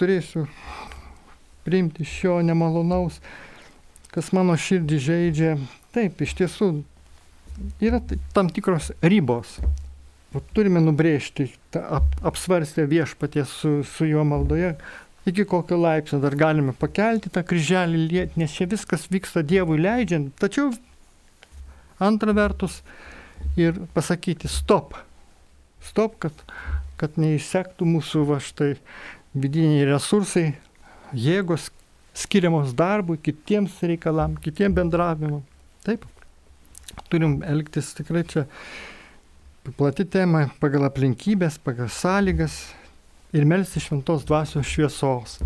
[0.01, 0.47] turėsiu
[1.65, 3.19] priimti iš jo nemalonaus,
[4.11, 5.53] kas mano širdį žaidžia.
[5.95, 6.71] Taip, iš tiesų
[7.83, 8.01] yra
[8.33, 9.59] tam tikros ribos,
[10.55, 14.73] turime nubrėžti, ap, apsvarstę viešpaties su, su juo maldoje,
[15.27, 20.31] iki kokio laipsnio dar galime pakelti tą kryželį nes čia viskas vyksta Dievui leidžiant.
[20.39, 20.71] Tačiau
[22.01, 22.81] antra vertus
[23.59, 24.95] ir pasakyti stop.
[25.81, 26.33] Stop, kad,
[26.97, 28.75] kad neįsektų mūsų va štai
[29.33, 30.51] vidiniai resursai,
[31.15, 31.69] jėgos
[32.17, 35.43] skiriamos darbui, kitiems reikalam, kitiem bendravimam.
[35.85, 36.03] Taip,
[37.11, 38.45] turim elgtis tikrai čia
[39.77, 42.59] plati tema pagal aplinkybės, pagal sąlygas
[43.35, 45.39] ir melsti šventos dvasios šviesos.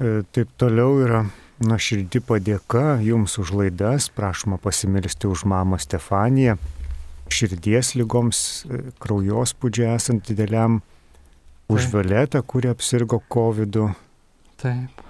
[0.00, 1.24] E, taip toliau yra
[1.60, 6.56] nuoširdį padėka jums už laidas, prašoma pasimelsti už mamą Stefaniją,
[7.30, 10.80] širdies lygoms, e, kraujospūdžiai esant dideliam,
[11.70, 11.92] už Taip.
[11.94, 13.76] Violetą, kuri apsirgo COVID.
[13.76, 13.92] -u.
[14.60, 15.04] Taip.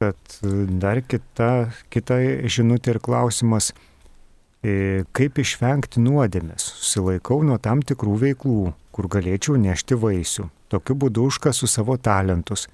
[0.00, 0.40] Bet
[0.80, 2.14] dar kita, kita
[2.50, 3.72] žinutė ir klausimas
[4.64, 6.64] E, kaip išvengti nuodėmės.
[6.80, 10.48] Susilaikau nuo tam tikrų veiklų, kur galėčiau nešti vaisių.
[10.72, 12.64] Tokiu būdu užkasu savo talentus.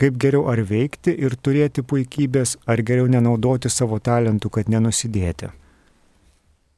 [0.00, 5.48] Kaip geriau ar veikti ir turėti puikybės, ar geriau nenaudoti savo talentų, kad nenusidėti.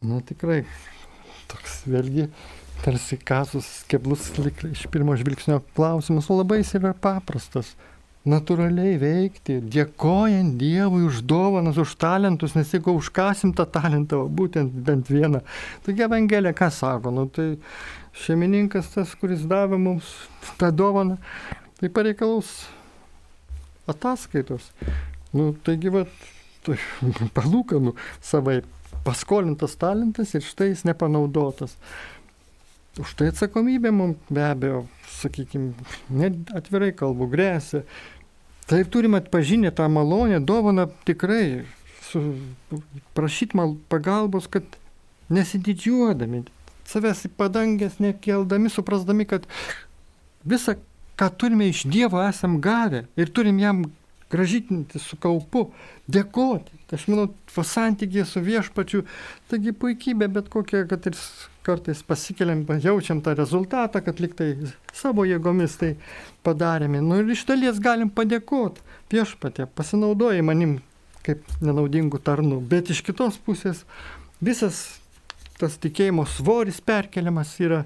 [0.07, 0.63] Na tikrai,
[1.51, 2.29] toks vėlgi
[2.83, 4.29] tarsi kasus, keblus
[4.71, 7.75] iš pirmo žvilgsnio klausimas, o labai jis yra paprastas
[8.29, 15.11] natūraliai veikti, dėkojant Dievui už dovanas, už talentus, nes jeigu užkasim tą talentą, būtent bent
[15.11, 15.43] vieną,
[15.87, 17.49] taigi Evangelija ką sako, nu, tai
[18.23, 20.13] šeimininkas tas, kuris davė mums
[20.61, 21.19] tą dovaną,
[21.81, 22.61] tai pareikalaus
[23.91, 24.71] ataskaitos.
[25.35, 26.05] Nu, taigi, va,
[26.63, 26.79] tai,
[27.39, 28.61] palūkanų savai
[29.03, 31.75] paskolintas talentas ir štai jis nepanaudotas.
[33.01, 34.83] Už tai atsakomybė mums be abejo,
[35.17, 35.73] sakykime,
[36.13, 37.87] net atvirai kalbu, grėsia.
[38.69, 41.65] Taip turim atpažinę tą malonę, dovaną tikrai,
[42.05, 42.21] su,
[43.17, 44.77] prašyti pagalbos, kad
[45.33, 46.45] nesididžiuodami,
[46.89, 49.49] savęs į padangęs nekeldami, suprasdami, kad
[50.45, 50.77] visą,
[51.17, 53.87] ką turime iš Dievo, esam gavę ir turim jam
[54.33, 55.69] gražytinti su kaupu,
[56.11, 56.79] dėkoti.
[56.93, 59.03] Aš manau, santykė su viešpačiu,
[59.49, 61.17] taigi puikybė, bet kokia, kad ir
[61.65, 64.51] kartais pasikeliam, jaučiam tą rezultatą, kad liktai
[64.93, 65.95] savo jėgomis tai
[66.45, 67.01] padarėme.
[67.05, 70.81] Nu ir iš dalies galim padėkoti viešpatė, pasinaudojai manim
[71.23, 73.85] kaip nenaudingų tarnų, bet iš kitos pusės
[74.43, 74.83] visas
[75.61, 77.85] tas tikėjimo svoris perkeliamas yra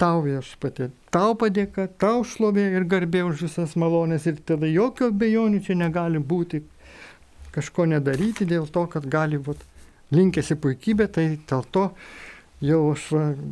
[0.00, 5.60] tau viešpatė, tau padėka, tau šlovė ir garbė už visas malonės ir tada jokio bejonių
[5.66, 6.62] čia negali būti
[7.54, 9.60] kažko nedaryti dėl to, kad gali būt
[10.14, 11.90] linkėsi puikybė, tai dėl to
[12.64, 13.06] jau aš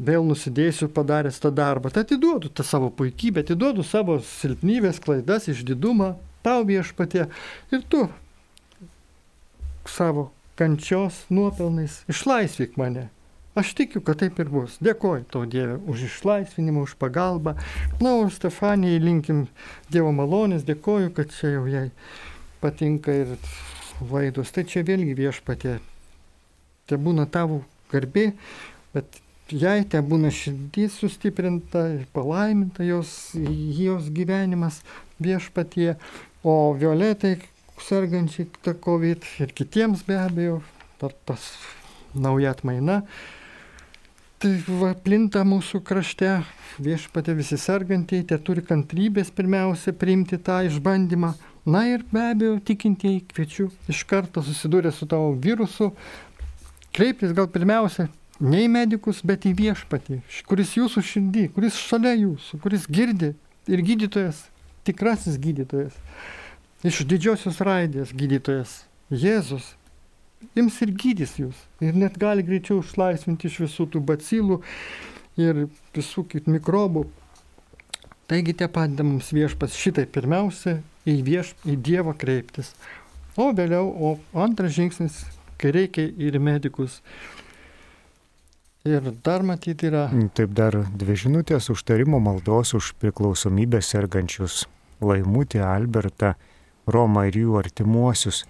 [0.09, 1.93] vėl nusidėsiu padaręs tą darbą.
[1.93, 6.15] Tai atiduodu tą savo puikybę, atiduodu savo silpnybės, klaidas, išdidumą,
[6.47, 7.29] tau viešpatė
[7.75, 8.07] ir tu
[9.89, 13.09] savo kančios nuopelnais išlaisvyk mane.
[13.59, 14.77] Aš tikiu, kad taip ir bus.
[14.85, 17.57] Dėkoju tau Dieve už išlaisvinimą, už pagalbą.
[17.99, 19.47] Na, o Stefanijai linkim
[19.91, 21.89] Dievo malonės, dėkoju, kad čia jau jai
[22.63, 23.33] patinka ir
[23.99, 24.53] vaidus.
[24.55, 25.79] Tai čia vėlgi viešpatė.
[26.87, 28.31] Te būna tavo garbė,
[28.95, 29.19] bet
[29.51, 34.83] jai te būna širdys sustiprinta ir palaiminta jos, jos gyvenimas
[35.19, 35.97] viešpatie,
[36.47, 37.41] o violetai
[37.83, 38.47] sergančiai
[38.87, 40.61] COVID ir kitiems be abejo,
[41.27, 41.51] tas
[42.15, 43.03] nauja atmaina.
[44.39, 46.29] Tai va, plinta mūsų krašte,
[46.79, 51.33] viešpatė visi sergantieji, tie turi kantrybės pirmiausia priimti tą išbandymą.
[51.67, 55.91] Na ir be abejo, tikintieji kviečiu iš karto susidūrę su tavo virusu,
[56.95, 58.07] kreiptis gal pirmiausia
[58.39, 63.33] ne į medikus, bet į viešpatį, kuris jūsų širdį, kuris šalia jūsų, kuris girdi
[63.67, 64.45] ir gydytojas,
[64.87, 65.99] tikrasis gydytojas,
[66.87, 69.73] iš didžiosios raidės gydytojas, Jėzus,
[70.59, 71.63] ims ir gydys jūs.
[71.85, 74.61] Ir net gali greičiau išlaisvinti iš visų tų bacilų
[75.39, 75.67] ir
[75.97, 77.07] visų kitų mikrobų.
[78.29, 80.79] Taigi tie padeda mums viešpas šitai pirmiausia
[81.09, 82.75] į, vieš, į Dievą kreiptis.
[83.39, 85.23] O vėliau, o antras žingsnis,
[85.61, 86.99] kai reikia ir medikus.
[88.89, 90.09] Ir dar matyti yra.
[90.37, 94.67] Taip dar dvi žinutės užtarimo maldos už priklausomybę sergančius
[95.05, 96.35] Laimutį, Albertą,
[96.89, 98.45] Romą ir jų artimuosius.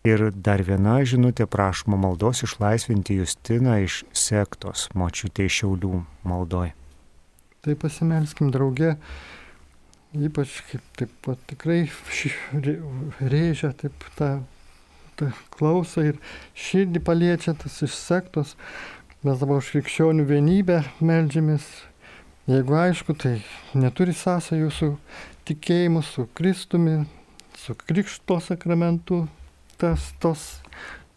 [0.00, 6.70] Ir dar viena žinutė prašoma maldos išlaisvinti Justiną iš sektos, močiutė iš Šiaulių maldoj.
[7.60, 8.94] Tai pasimelskim draugė,
[10.16, 11.82] ypač kaip taip pat tikrai
[13.20, 14.30] rėžia taip tą,
[15.20, 16.22] tą klausą ir
[16.56, 18.54] širdį paliečia tas iš sektos.
[19.20, 21.66] Mes dabar už krikščionių vienybę melžiamės.
[22.48, 23.34] Jeigu aišku, tai
[23.76, 24.88] neturi sąsajų su
[25.44, 27.02] tikėjimu, su Kristumi,
[27.60, 29.26] su Krikšto sakramentu,
[29.80, 30.46] tas, tos,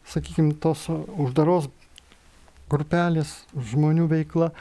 [0.10, 1.70] sakykime, tos uždaros
[2.72, 4.52] grupelės žmonių veikla,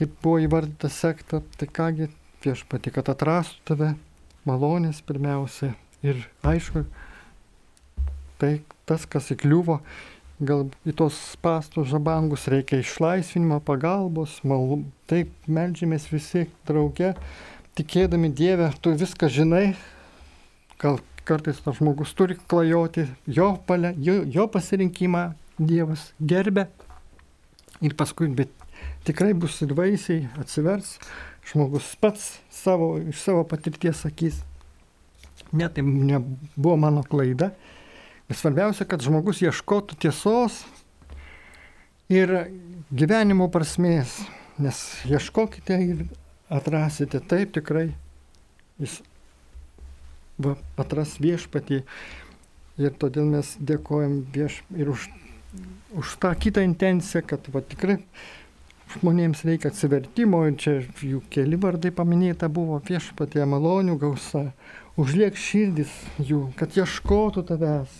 [0.00, 2.10] kaip buvo įvardyta sekta, tai kągi
[2.44, 3.90] viešpati, kad atrastų tave
[4.48, 5.74] malonės pirmiausia.
[6.00, 6.86] Ir aišku,
[8.40, 9.80] tai tas, kas įkliuvo,
[10.40, 14.80] gal į tos pastus žabangus reikia išlaisvinimo, pagalbos, mal,
[15.10, 17.12] taip melžiamės visi drauge,
[17.76, 19.66] tikėdami Dievę, tu viską žinai,
[20.80, 20.98] gal
[21.30, 26.66] kartais tas žmogus turi klajoti, jo, palia, jo, jo pasirinkimą Dievas gerbė
[27.84, 28.52] ir paskui, bet
[29.04, 30.96] tikrai bus ir vaisiai, atsivers,
[31.50, 34.40] žmogus pats savo, iš savo patirties sakys,
[35.52, 37.50] ne, tai nebuvo mano klaida.
[38.30, 40.62] Ir svarbiausia, kad žmogus ieškotų tiesos
[42.12, 42.32] ir
[42.94, 44.20] gyvenimo prasmės,
[44.60, 44.78] nes
[45.10, 46.04] ieškokite ir
[46.50, 47.88] atrasite taip tikrai,
[48.80, 49.00] jis
[50.44, 51.82] va, atras viešpatį.
[52.80, 55.08] Ir todėl mes dėkojam vieš ir už,
[56.00, 57.98] už tą kitą intenciją, kad va, tikrai
[58.96, 64.50] žmonėms reikia atsivertimo ir čia jų keli vardai paminėta buvo viešpatė malonių gausa.
[65.00, 67.92] Užliek širdis jų, kad ieškotų tavęs,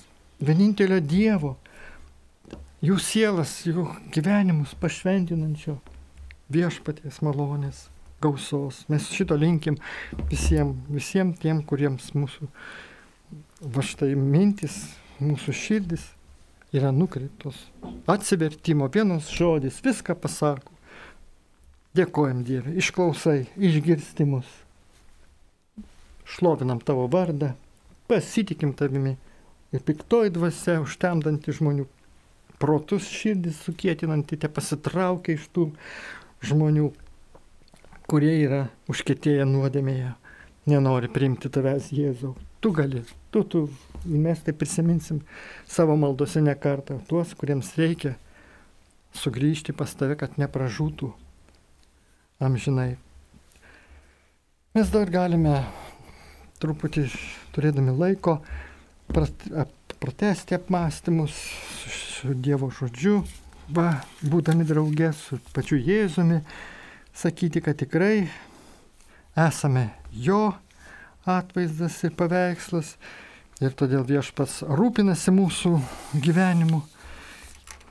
[0.43, 1.55] vienintelio Dievo,
[2.85, 5.79] jų sielas, jų gyvenimus pašventinančio
[6.53, 7.87] viešpaties malonės
[8.23, 8.85] gausos.
[8.89, 9.79] Mes šito linkim
[10.31, 12.49] visiems, visiems tiem, kuriems mūsų
[13.61, 14.79] va štai mintis,
[15.21, 16.07] mūsų širdis
[16.77, 17.59] yra nukreiptos.
[18.11, 20.77] Atsivertimo, vienas žodis, viską pasako.
[21.97, 24.47] Dėkojam Dievui, išklausai, išgirstimus.
[26.31, 27.57] Šlovinam tavo vardą,
[28.07, 29.17] pasitikim tavimi
[29.75, 31.89] ir piktoji dvasia užtemdanti žmonių
[32.61, 35.71] protus širdis sukėtinanti, te pasitraukia iš tų
[36.47, 36.91] žmonių,
[38.11, 40.15] kurie yra užkėtėję nuodėmėje,
[40.71, 42.35] nenori priimti tavęs Jėzau.
[42.61, 43.63] Tu gali, tu, tu,
[44.05, 45.23] mes tai prisiminsim
[45.71, 48.17] savo maldose ne kartą, tuos, kuriems reikia
[49.17, 51.13] sugrįžti pas tave, kad nepražūtų
[52.43, 52.97] amžinai.
[54.75, 55.55] Mes dar galime
[56.63, 57.07] truputį
[57.55, 58.41] turėdami laiko
[59.11, 61.39] pratesti apmąstymus
[61.95, 63.23] su Dievo žodžiu,
[63.75, 66.43] va, būdami draugė su pačiu Jėzumi,
[67.15, 68.29] sakyti, kad tikrai
[69.37, 70.53] esame jo
[71.27, 72.95] atvaizdas ir paveikslas
[73.61, 75.75] ir todėl viešpats rūpinasi mūsų
[76.25, 76.81] gyvenimu,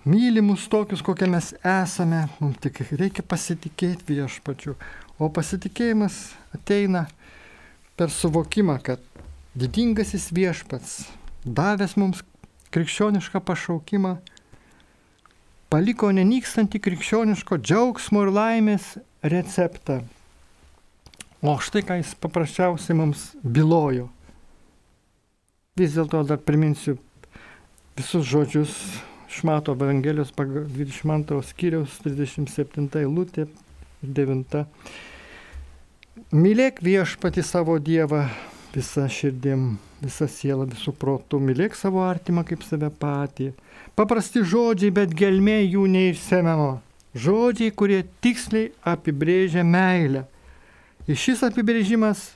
[0.09, 4.75] mylimus tokius, kokie mes esame, mums tik reikia pasitikėti viešpačiu,
[5.19, 6.17] o pasitikėjimas
[6.55, 7.05] ateina
[7.99, 9.03] per suvokimą, kad
[9.59, 11.03] didingasis viešpats,
[11.45, 12.23] davęs mums
[12.73, 14.15] krikščionišką pašaukimą,
[15.69, 20.01] paliko nenykstantį krikščioniško džiaugsmo ir laimės receptą.
[21.41, 24.09] O štai ką jis paprasčiausiai mums bylojo.
[25.79, 26.97] Vis dėlto dar priminsiu
[27.95, 28.75] visus žodžius
[29.29, 33.45] Šmato Evangelijos 22 skyriaus 37 eilutė
[34.01, 34.63] 9.
[36.35, 38.25] Mylėk viešpati savo Dievą
[38.73, 43.51] visą širdim, visą sielą, visų protų, mylėk savo artimą kaip save patį.
[43.95, 46.73] Paprasti žodžiai, bet gelmė jų neišsemiama.
[47.17, 50.27] Žodžiai, kurie tiksliai apibrėžia meilę.
[51.09, 52.35] Ir šis apibrėžimas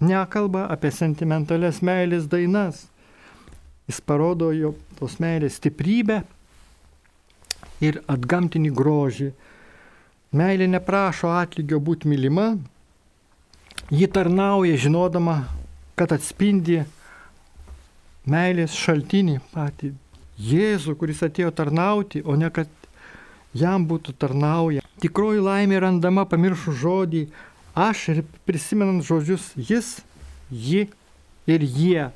[0.00, 2.84] nekalba apie sentimentales meilės dainas.
[3.88, 6.20] Jis parodo jo tos meilės stiprybę
[7.80, 9.30] ir atgamtinį grožį.
[10.36, 12.52] Meilė neprašo atlygio būti mylima,
[13.90, 15.40] ji tarnauja žinodama,
[15.98, 16.84] kad atspindi
[18.30, 19.94] meilės šaltinį patį
[20.40, 22.68] Jėzų, kuris atėjo tarnauti, o ne kad
[23.56, 24.84] jam būtų tarnauja.
[25.00, 27.24] Tikroji laimė randama pamiršų žodį
[27.74, 30.00] aš ir prisimenant žodžius jis,
[30.50, 30.88] ji
[31.46, 32.10] ir jie.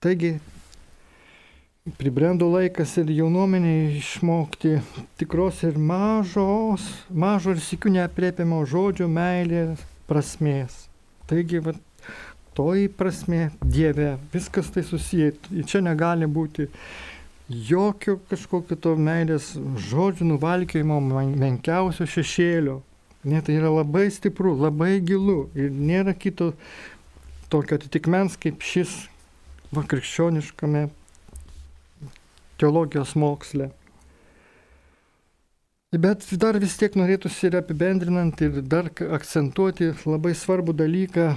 [0.00, 0.38] Taigi,
[1.98, 4.78] pribrendo laikas ir jaunuomeniai išmokti
[5.20, 10.86] tikros ir mažos, mažo ir sikių neapriepiamo žodžio meilės prasmės.
[11.30, 11.74] Taigi, va,
[12.56, 15.34] toji prasme Dieve, viskas tai susiję,
[15.66, 16.68] čia negali būti
[17.50, 19.52] jokio kažkokio to meilės
[19.90, 22.78] žodžių nuvalkėjimo menkiausio šešėlio.
[23.26, 26.54] Ne, tai yra labai stipru, labai gilu ir nėra kito
[27.52, 28.94] tokio atitikmens kaip šis
[29.74, 30.86] va, krikščioniškame
[32.60, 33.68] teologijos moksle.
[35.90, 38.86] Bet dar vis tiek norėtųsi ir apibendrinant ir dar
[39.18, 41.32] akcentuoti labai svarbų dalyką,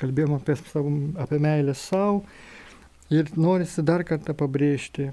[0.00, 2.22] kalbėjom apie, savo, apie meilę savo
[3.12, 5.10] ir norisi dar kartą pabrėžti.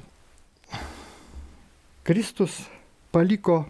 [2.03, 2.63] Kristus
[3.11, 3.65] paliko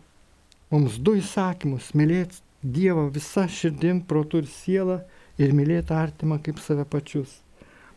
[0.71, 4.99] mums du įsakymus- mylėti Dievą visą širdim, protų ir sielą
[5.41, 7.39] ir mylėti artimą kaip save pačius.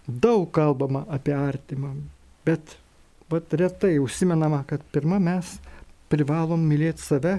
[0.08, 1.90] Daug kalbama apie artimą,
[2.44, 2.78] bet
[3.28, 5.58] vat, retai užsimenama, kad pirmą mes
[6.08, 7.34] privalom mylėti save,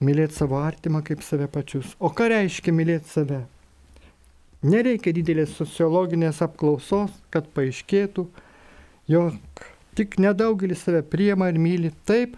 [0.00, 1.96] mylėti savo artimą kaip save pačius.
[1.98, 3.42] O ką reiškia mylėti save?
[4.66, 8.26] Nereikia didelės sociologinės apklausos, kad paaiškėtų,
[9.10, 9.66] jog
[9.96, 12.36] tik nedaugelis save priema ir myli taip,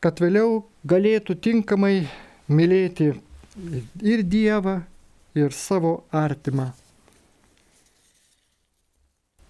[0.00, 2.06] kad vėliau galėtų tinkamai
[2.48, 3.12] mylėti
[4.02, 4.80] ir Dievą,
[5.36, 6.70] ir savo artimą.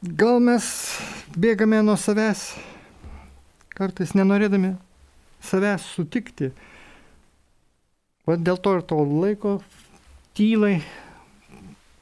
[0.03, 0.67] Gal mes
[1.35, 2.53] bėgame nuo savęs
[3.79, 4.75] kartais nenorėdami
[5.43, 6.53] savęs sutikti.
[8.27, 9.59] O dėl to ir to laiko
[10.39, 10.79] tylai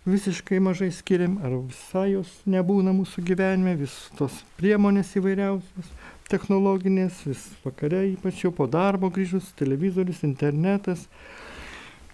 [0.06, 5.88] visiškai mažai skiriam, ar visai jos nebūna mūsų gyvenime, vis tos priemonės įvairiausios,
[6.30, 11.06] technologinės, vis vakare, ypač jau po darbo grįžus, televizorius, internetas.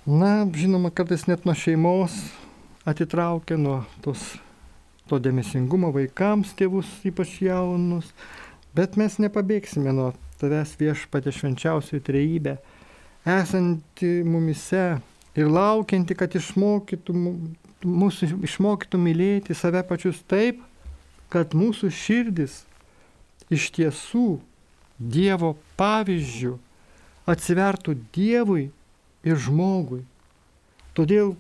[0.09, 2.17] Na, žinoma, kartais net nuo šeimos
[2.89, 4.25] atitraukia nuo tos,
[5.07, 8.09] to dėmesingumo vaikams, tėvus, ypač jaunus.
[8.75, 12.57] Bet mes nepabėgsime nuo tavęs viešpatė švenčiausioji trejybė,
[13.29, 14.87] esanti mumise
[15.39, 17.15] ir laukianti, kad išmokytų,
[17.85, 20.61] mūsų išmokytų mylėti save pačius taip,
[21.33, 22.63] kad mūsų širdis
[23.53, 24.41] iš tiesų
[25.03, 26.53] Dievo pavyzdžių
[27.27, 28.69] atsivertų Dievui
[29.27, 30.05] ir žmogui.
[30.95, 31.33] Todėl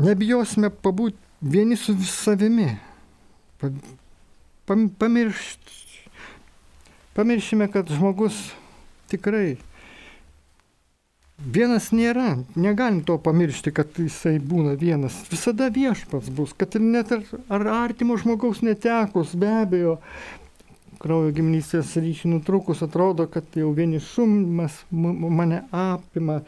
[0.00, 2.72] nebijosime pabūti vieni su savimi
[4.66, 5.70] pamiršt,
[7.14, 8.34] pamiršime, kad žmogus
[9.10, 9.56] tikrai
[11.38, 15.18] vienas nėra, negalim to pamiršti, kad jisai būna vienas.
[15.30, 19.96] Visada viešpats bus, kad ir net ar, ar artimo žmogaus netekus, be abejo,
[21.02, 26.40] kraujo giminystės ryšį nutrukus atrodo, kad jau vienišumas mane apima.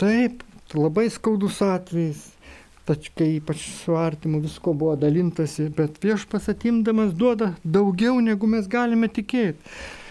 [0.00, 0.44] Taip,
[0.76, 2.28] labai skaudus atvejis
[2.90, 8.66] tač kai ypač su artimu visko buvo dalintasi, bet viešpas atimdamas duoda daugiau, negu mes
[8.70, 9.60] galime tikėti.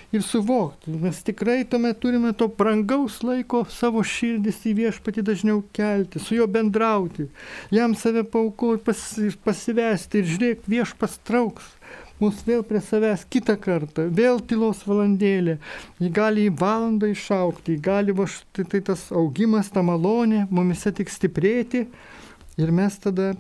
[0.10, 6.18] Ir suvokti, mes tikrai tuomet turime to brangaus laiko savo širdis į viešpatį dažniau kelti,
[6.18, 7.28] su juo bendrauti,
[7.70, 9.04] jam save paukoti, pas,
[9.46, 11.76] pasivesti ir žiūrėk, viešpas trauks
[12.20, 15.60] mus vėl prie savęs kitą kartą, vėl tylos valandėlė.
[16.02, 21.14] Jį gali į valandą išaukti, gali, va, tai, tai tas augimas, ta malonė, mumise tik
[21.14, 21.86] stiprėti,
[22.60, 23.38] Ir mes tada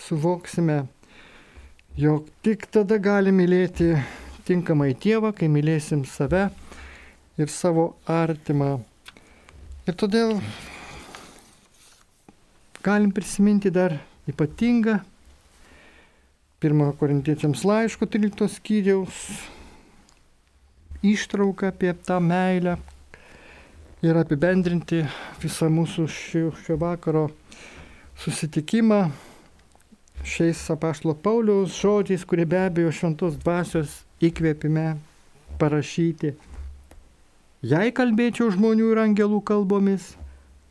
[0.00, 0.86] suvoksime,
[2.00, 3.90] jog tik tada galime mylėti
[4.46, 6.48] tinkamai Dievą, kai mylėsim save
[7.40, 8.76] ir savo artimą.
[9.88, 10.36] Ir todėl
[12.82, 13.96] galim prisiminti dar
[14.30, 15.00] ypatingą
[16.62, 19.24] 1 Korintiečiams laiško 13 skyriaus
[21.02, 22.76] ištrauką apie tą meilę
[24.02, 25.02] ir apibendrinti
[25.42, 27.28] visą mūsų šio, šio vakaro
[28.22, 29.00] susitikimą
[30.22, 34.96] šiais apaštalo Pauliaus žodžiais, kurie be abejo šventos dvasios įkvėpime
[35.60, 36.32] parašyti.
[37.62, 40.12] Jei kalbėčiau žmonių ir angelų kalbomis,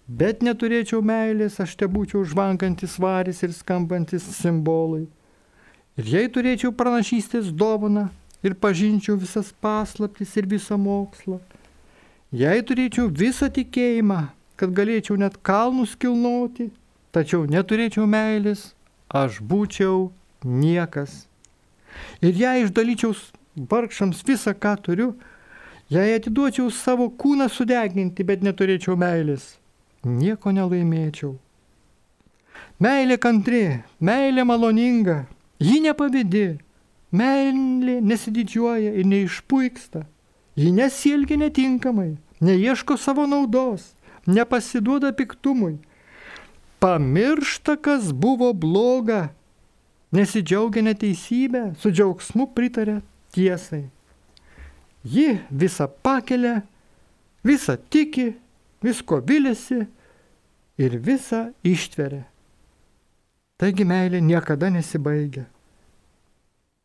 [0.08, 5.06] bet neturėčiau meilės, aš te būčiau žvangantis varis ir skambantis simbolai.
[6.00, 8.10] Ir jei turėčiau pranašystės dovaną
[8.44, 11.40] ir pažinčiau visas paslaptis ir visą mokslą,
[12.32, 14.22] jei turėčiau visą tikėjimą,
[14.60, 16.72] kad galėčiau net kalnus kilnoti
[17.12, 18.72] tačiau neturėčiau meilės,
[19.12, 20.10] aš būčiau
[20.44, 21.26] niekas.
[22.24, 23.14] Ir jei išdalyčiau
[23.56, 25.12] vargšams visą, ką turiu,
[25.92, 29.58] jei atiduočiau savo kūną sudeginti, bet neturėčiau meilės,
[30.06, 31.36] nieko nelaimėčiau.
[32.82, 35.26] Meilė kantri, meilė maloninga,
[35.62, 36.48] ji nepavydi,
[37.14, 40.06] meilė nesididžiuoja ir neišpuiksta,
[40.58, 43.92] ji nesielgia netinkamai, neieško savo naudos,
[44.26, 45.78] nepasiduoda piktumui
[46.82, 49.30] pamiršta, kas buvo bloga,
[50.16, 53.00] nesidžiaugia neteisybė, su džiaugsmu pritarė
[53.34, 53.86] tiesai.
[55.04, 56.62] Ji visą pakelia,
[57.44, 58.32] visą tiki,
[58.84, 59.82] visko vilėsi
[60.82, 62.26] ir visą ištveria.
[63.62, 65.46] Taigi meilė niekada nesibaigia.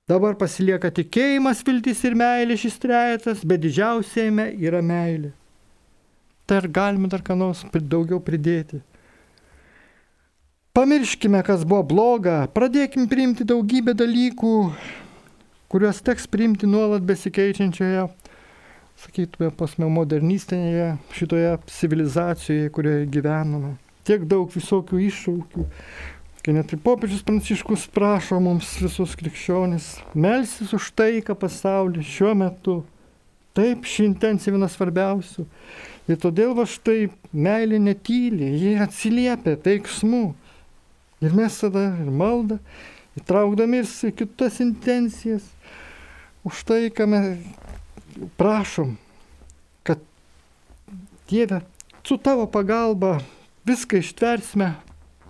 [0.07, 5.33] Dabar pasilieka tikėjimas, viltis ir meilė šis trejetas, bet didžiausiame yra meilė.
[6.47, 8.79] Tai ar galime dar ką nors daugiau pridėti?
[10.77, 14.53] Pamirškime, kas buvo bloga, pradėkime priimti daugybę dalykų,
[15.73, 18.07] kuriuos teks priimti nuolat besikeičiančioje,
[19.03, 23.75] sakytume, posmemodernistinėje šitoje civilizacijoje, kurioje gyvename.
[24.07, 25.64] Tiek daug visokių iššūkių,
[26.47, 32.77] kai net ir popiežius pranciškus prašo mums visus krikščionis melsis už taiką pasaulį šiuo metu.
[33.57, 35.47] Taip, ši intencija viena svarbiausių.
[36.07, 40.27] Ir todėl va štai meilė netyli, jie atsiliepia veiksmu.
[41.25, 42.61] Ir mes tada ir maldą,
[43.17, 45.49] įtraukdami ir kitas intencijas,
[46.47, 47.43] už tai, ką mes
[48.39, 48.95] prašom,
[49.83, 49.99] kad
[51.27, 51.61] Dieve,
[52.07, 53.19] su tavo pagalba
[53.67, 54.77] viską ištversime,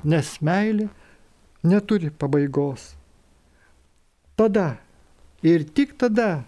[0.04, 0.90] nes meilė
[1.64, 2.92] neturi pabaigos.
[4.36, 4.76] Tada
[5.40, 6.44] ir tik tada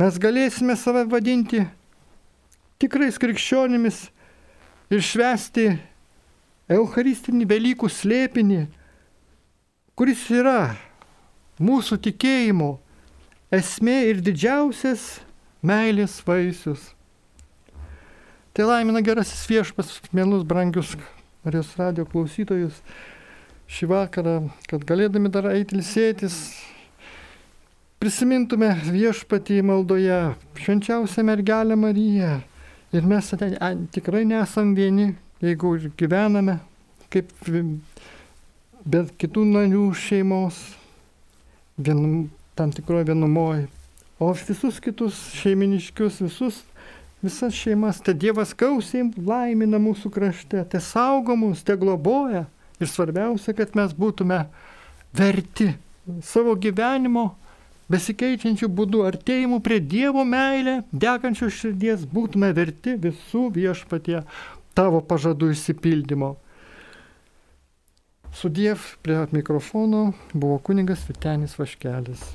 [0.00, 1.66] mes galėsime save vadinti
[2.80, 4.06] tikrais krikščionimis
[4.88, 5.66] ir švesti
[6.72, 8.64] Eucharistinį Velykų slėpinį,
[9.94, 10.72] kuris yra
[11.60, 12.72] mūsų tikėjimo
[13.54, 15.20] esmė ir didžiausias
[15.66, 16.92] meilės vaisius.
[18.56, 20.96] Tai laimina gerasis viešpas, mielus brangius
[21.44, 22.78] Marijos radio klausytojus
[23.70, 24.36] šį vakarą,
[24.66, 26.34] kad galėdami dar eiti ilsėtis,
[28.02, 30.20] prisimintume viešpatį maldoje,
[30.58, 32.40] švenčiausią mergelę Mariją.
[32.94, 33.30] Ir mes
[33.94, 36.58] tikrai nesam vieni, jeigu gyvename
[37.12, 37.30] kaip
[38.86, 40.58] bet kitų narių šeimos,
[41.78, 43.66] vien, tam tikroje vienumoje.
[44.18, 46.62] O visus kitus šeiminiškius, visus,
[47.22, 52.46] visas šeimas, te Dievas gausiai laimina mūsų krašte, te saugo mus, te globoja.
[52.80, 54.42] Ir svarbiausia, kad mes būtume
[55.16, 55.70] verti
[56.24, 57.30] savo gyvenimo
[57.92, 64.22] besikeičiančių būdų, artėjimų prie Dievo meilę, degančios širdies, būtume verti visų viešpatie
[64.76, 66.34] tavo pažadų įsipildymo.
[68.36, 72.26] Sudiev prie mikrofono buvo kunigas Vitenis Vaškelis.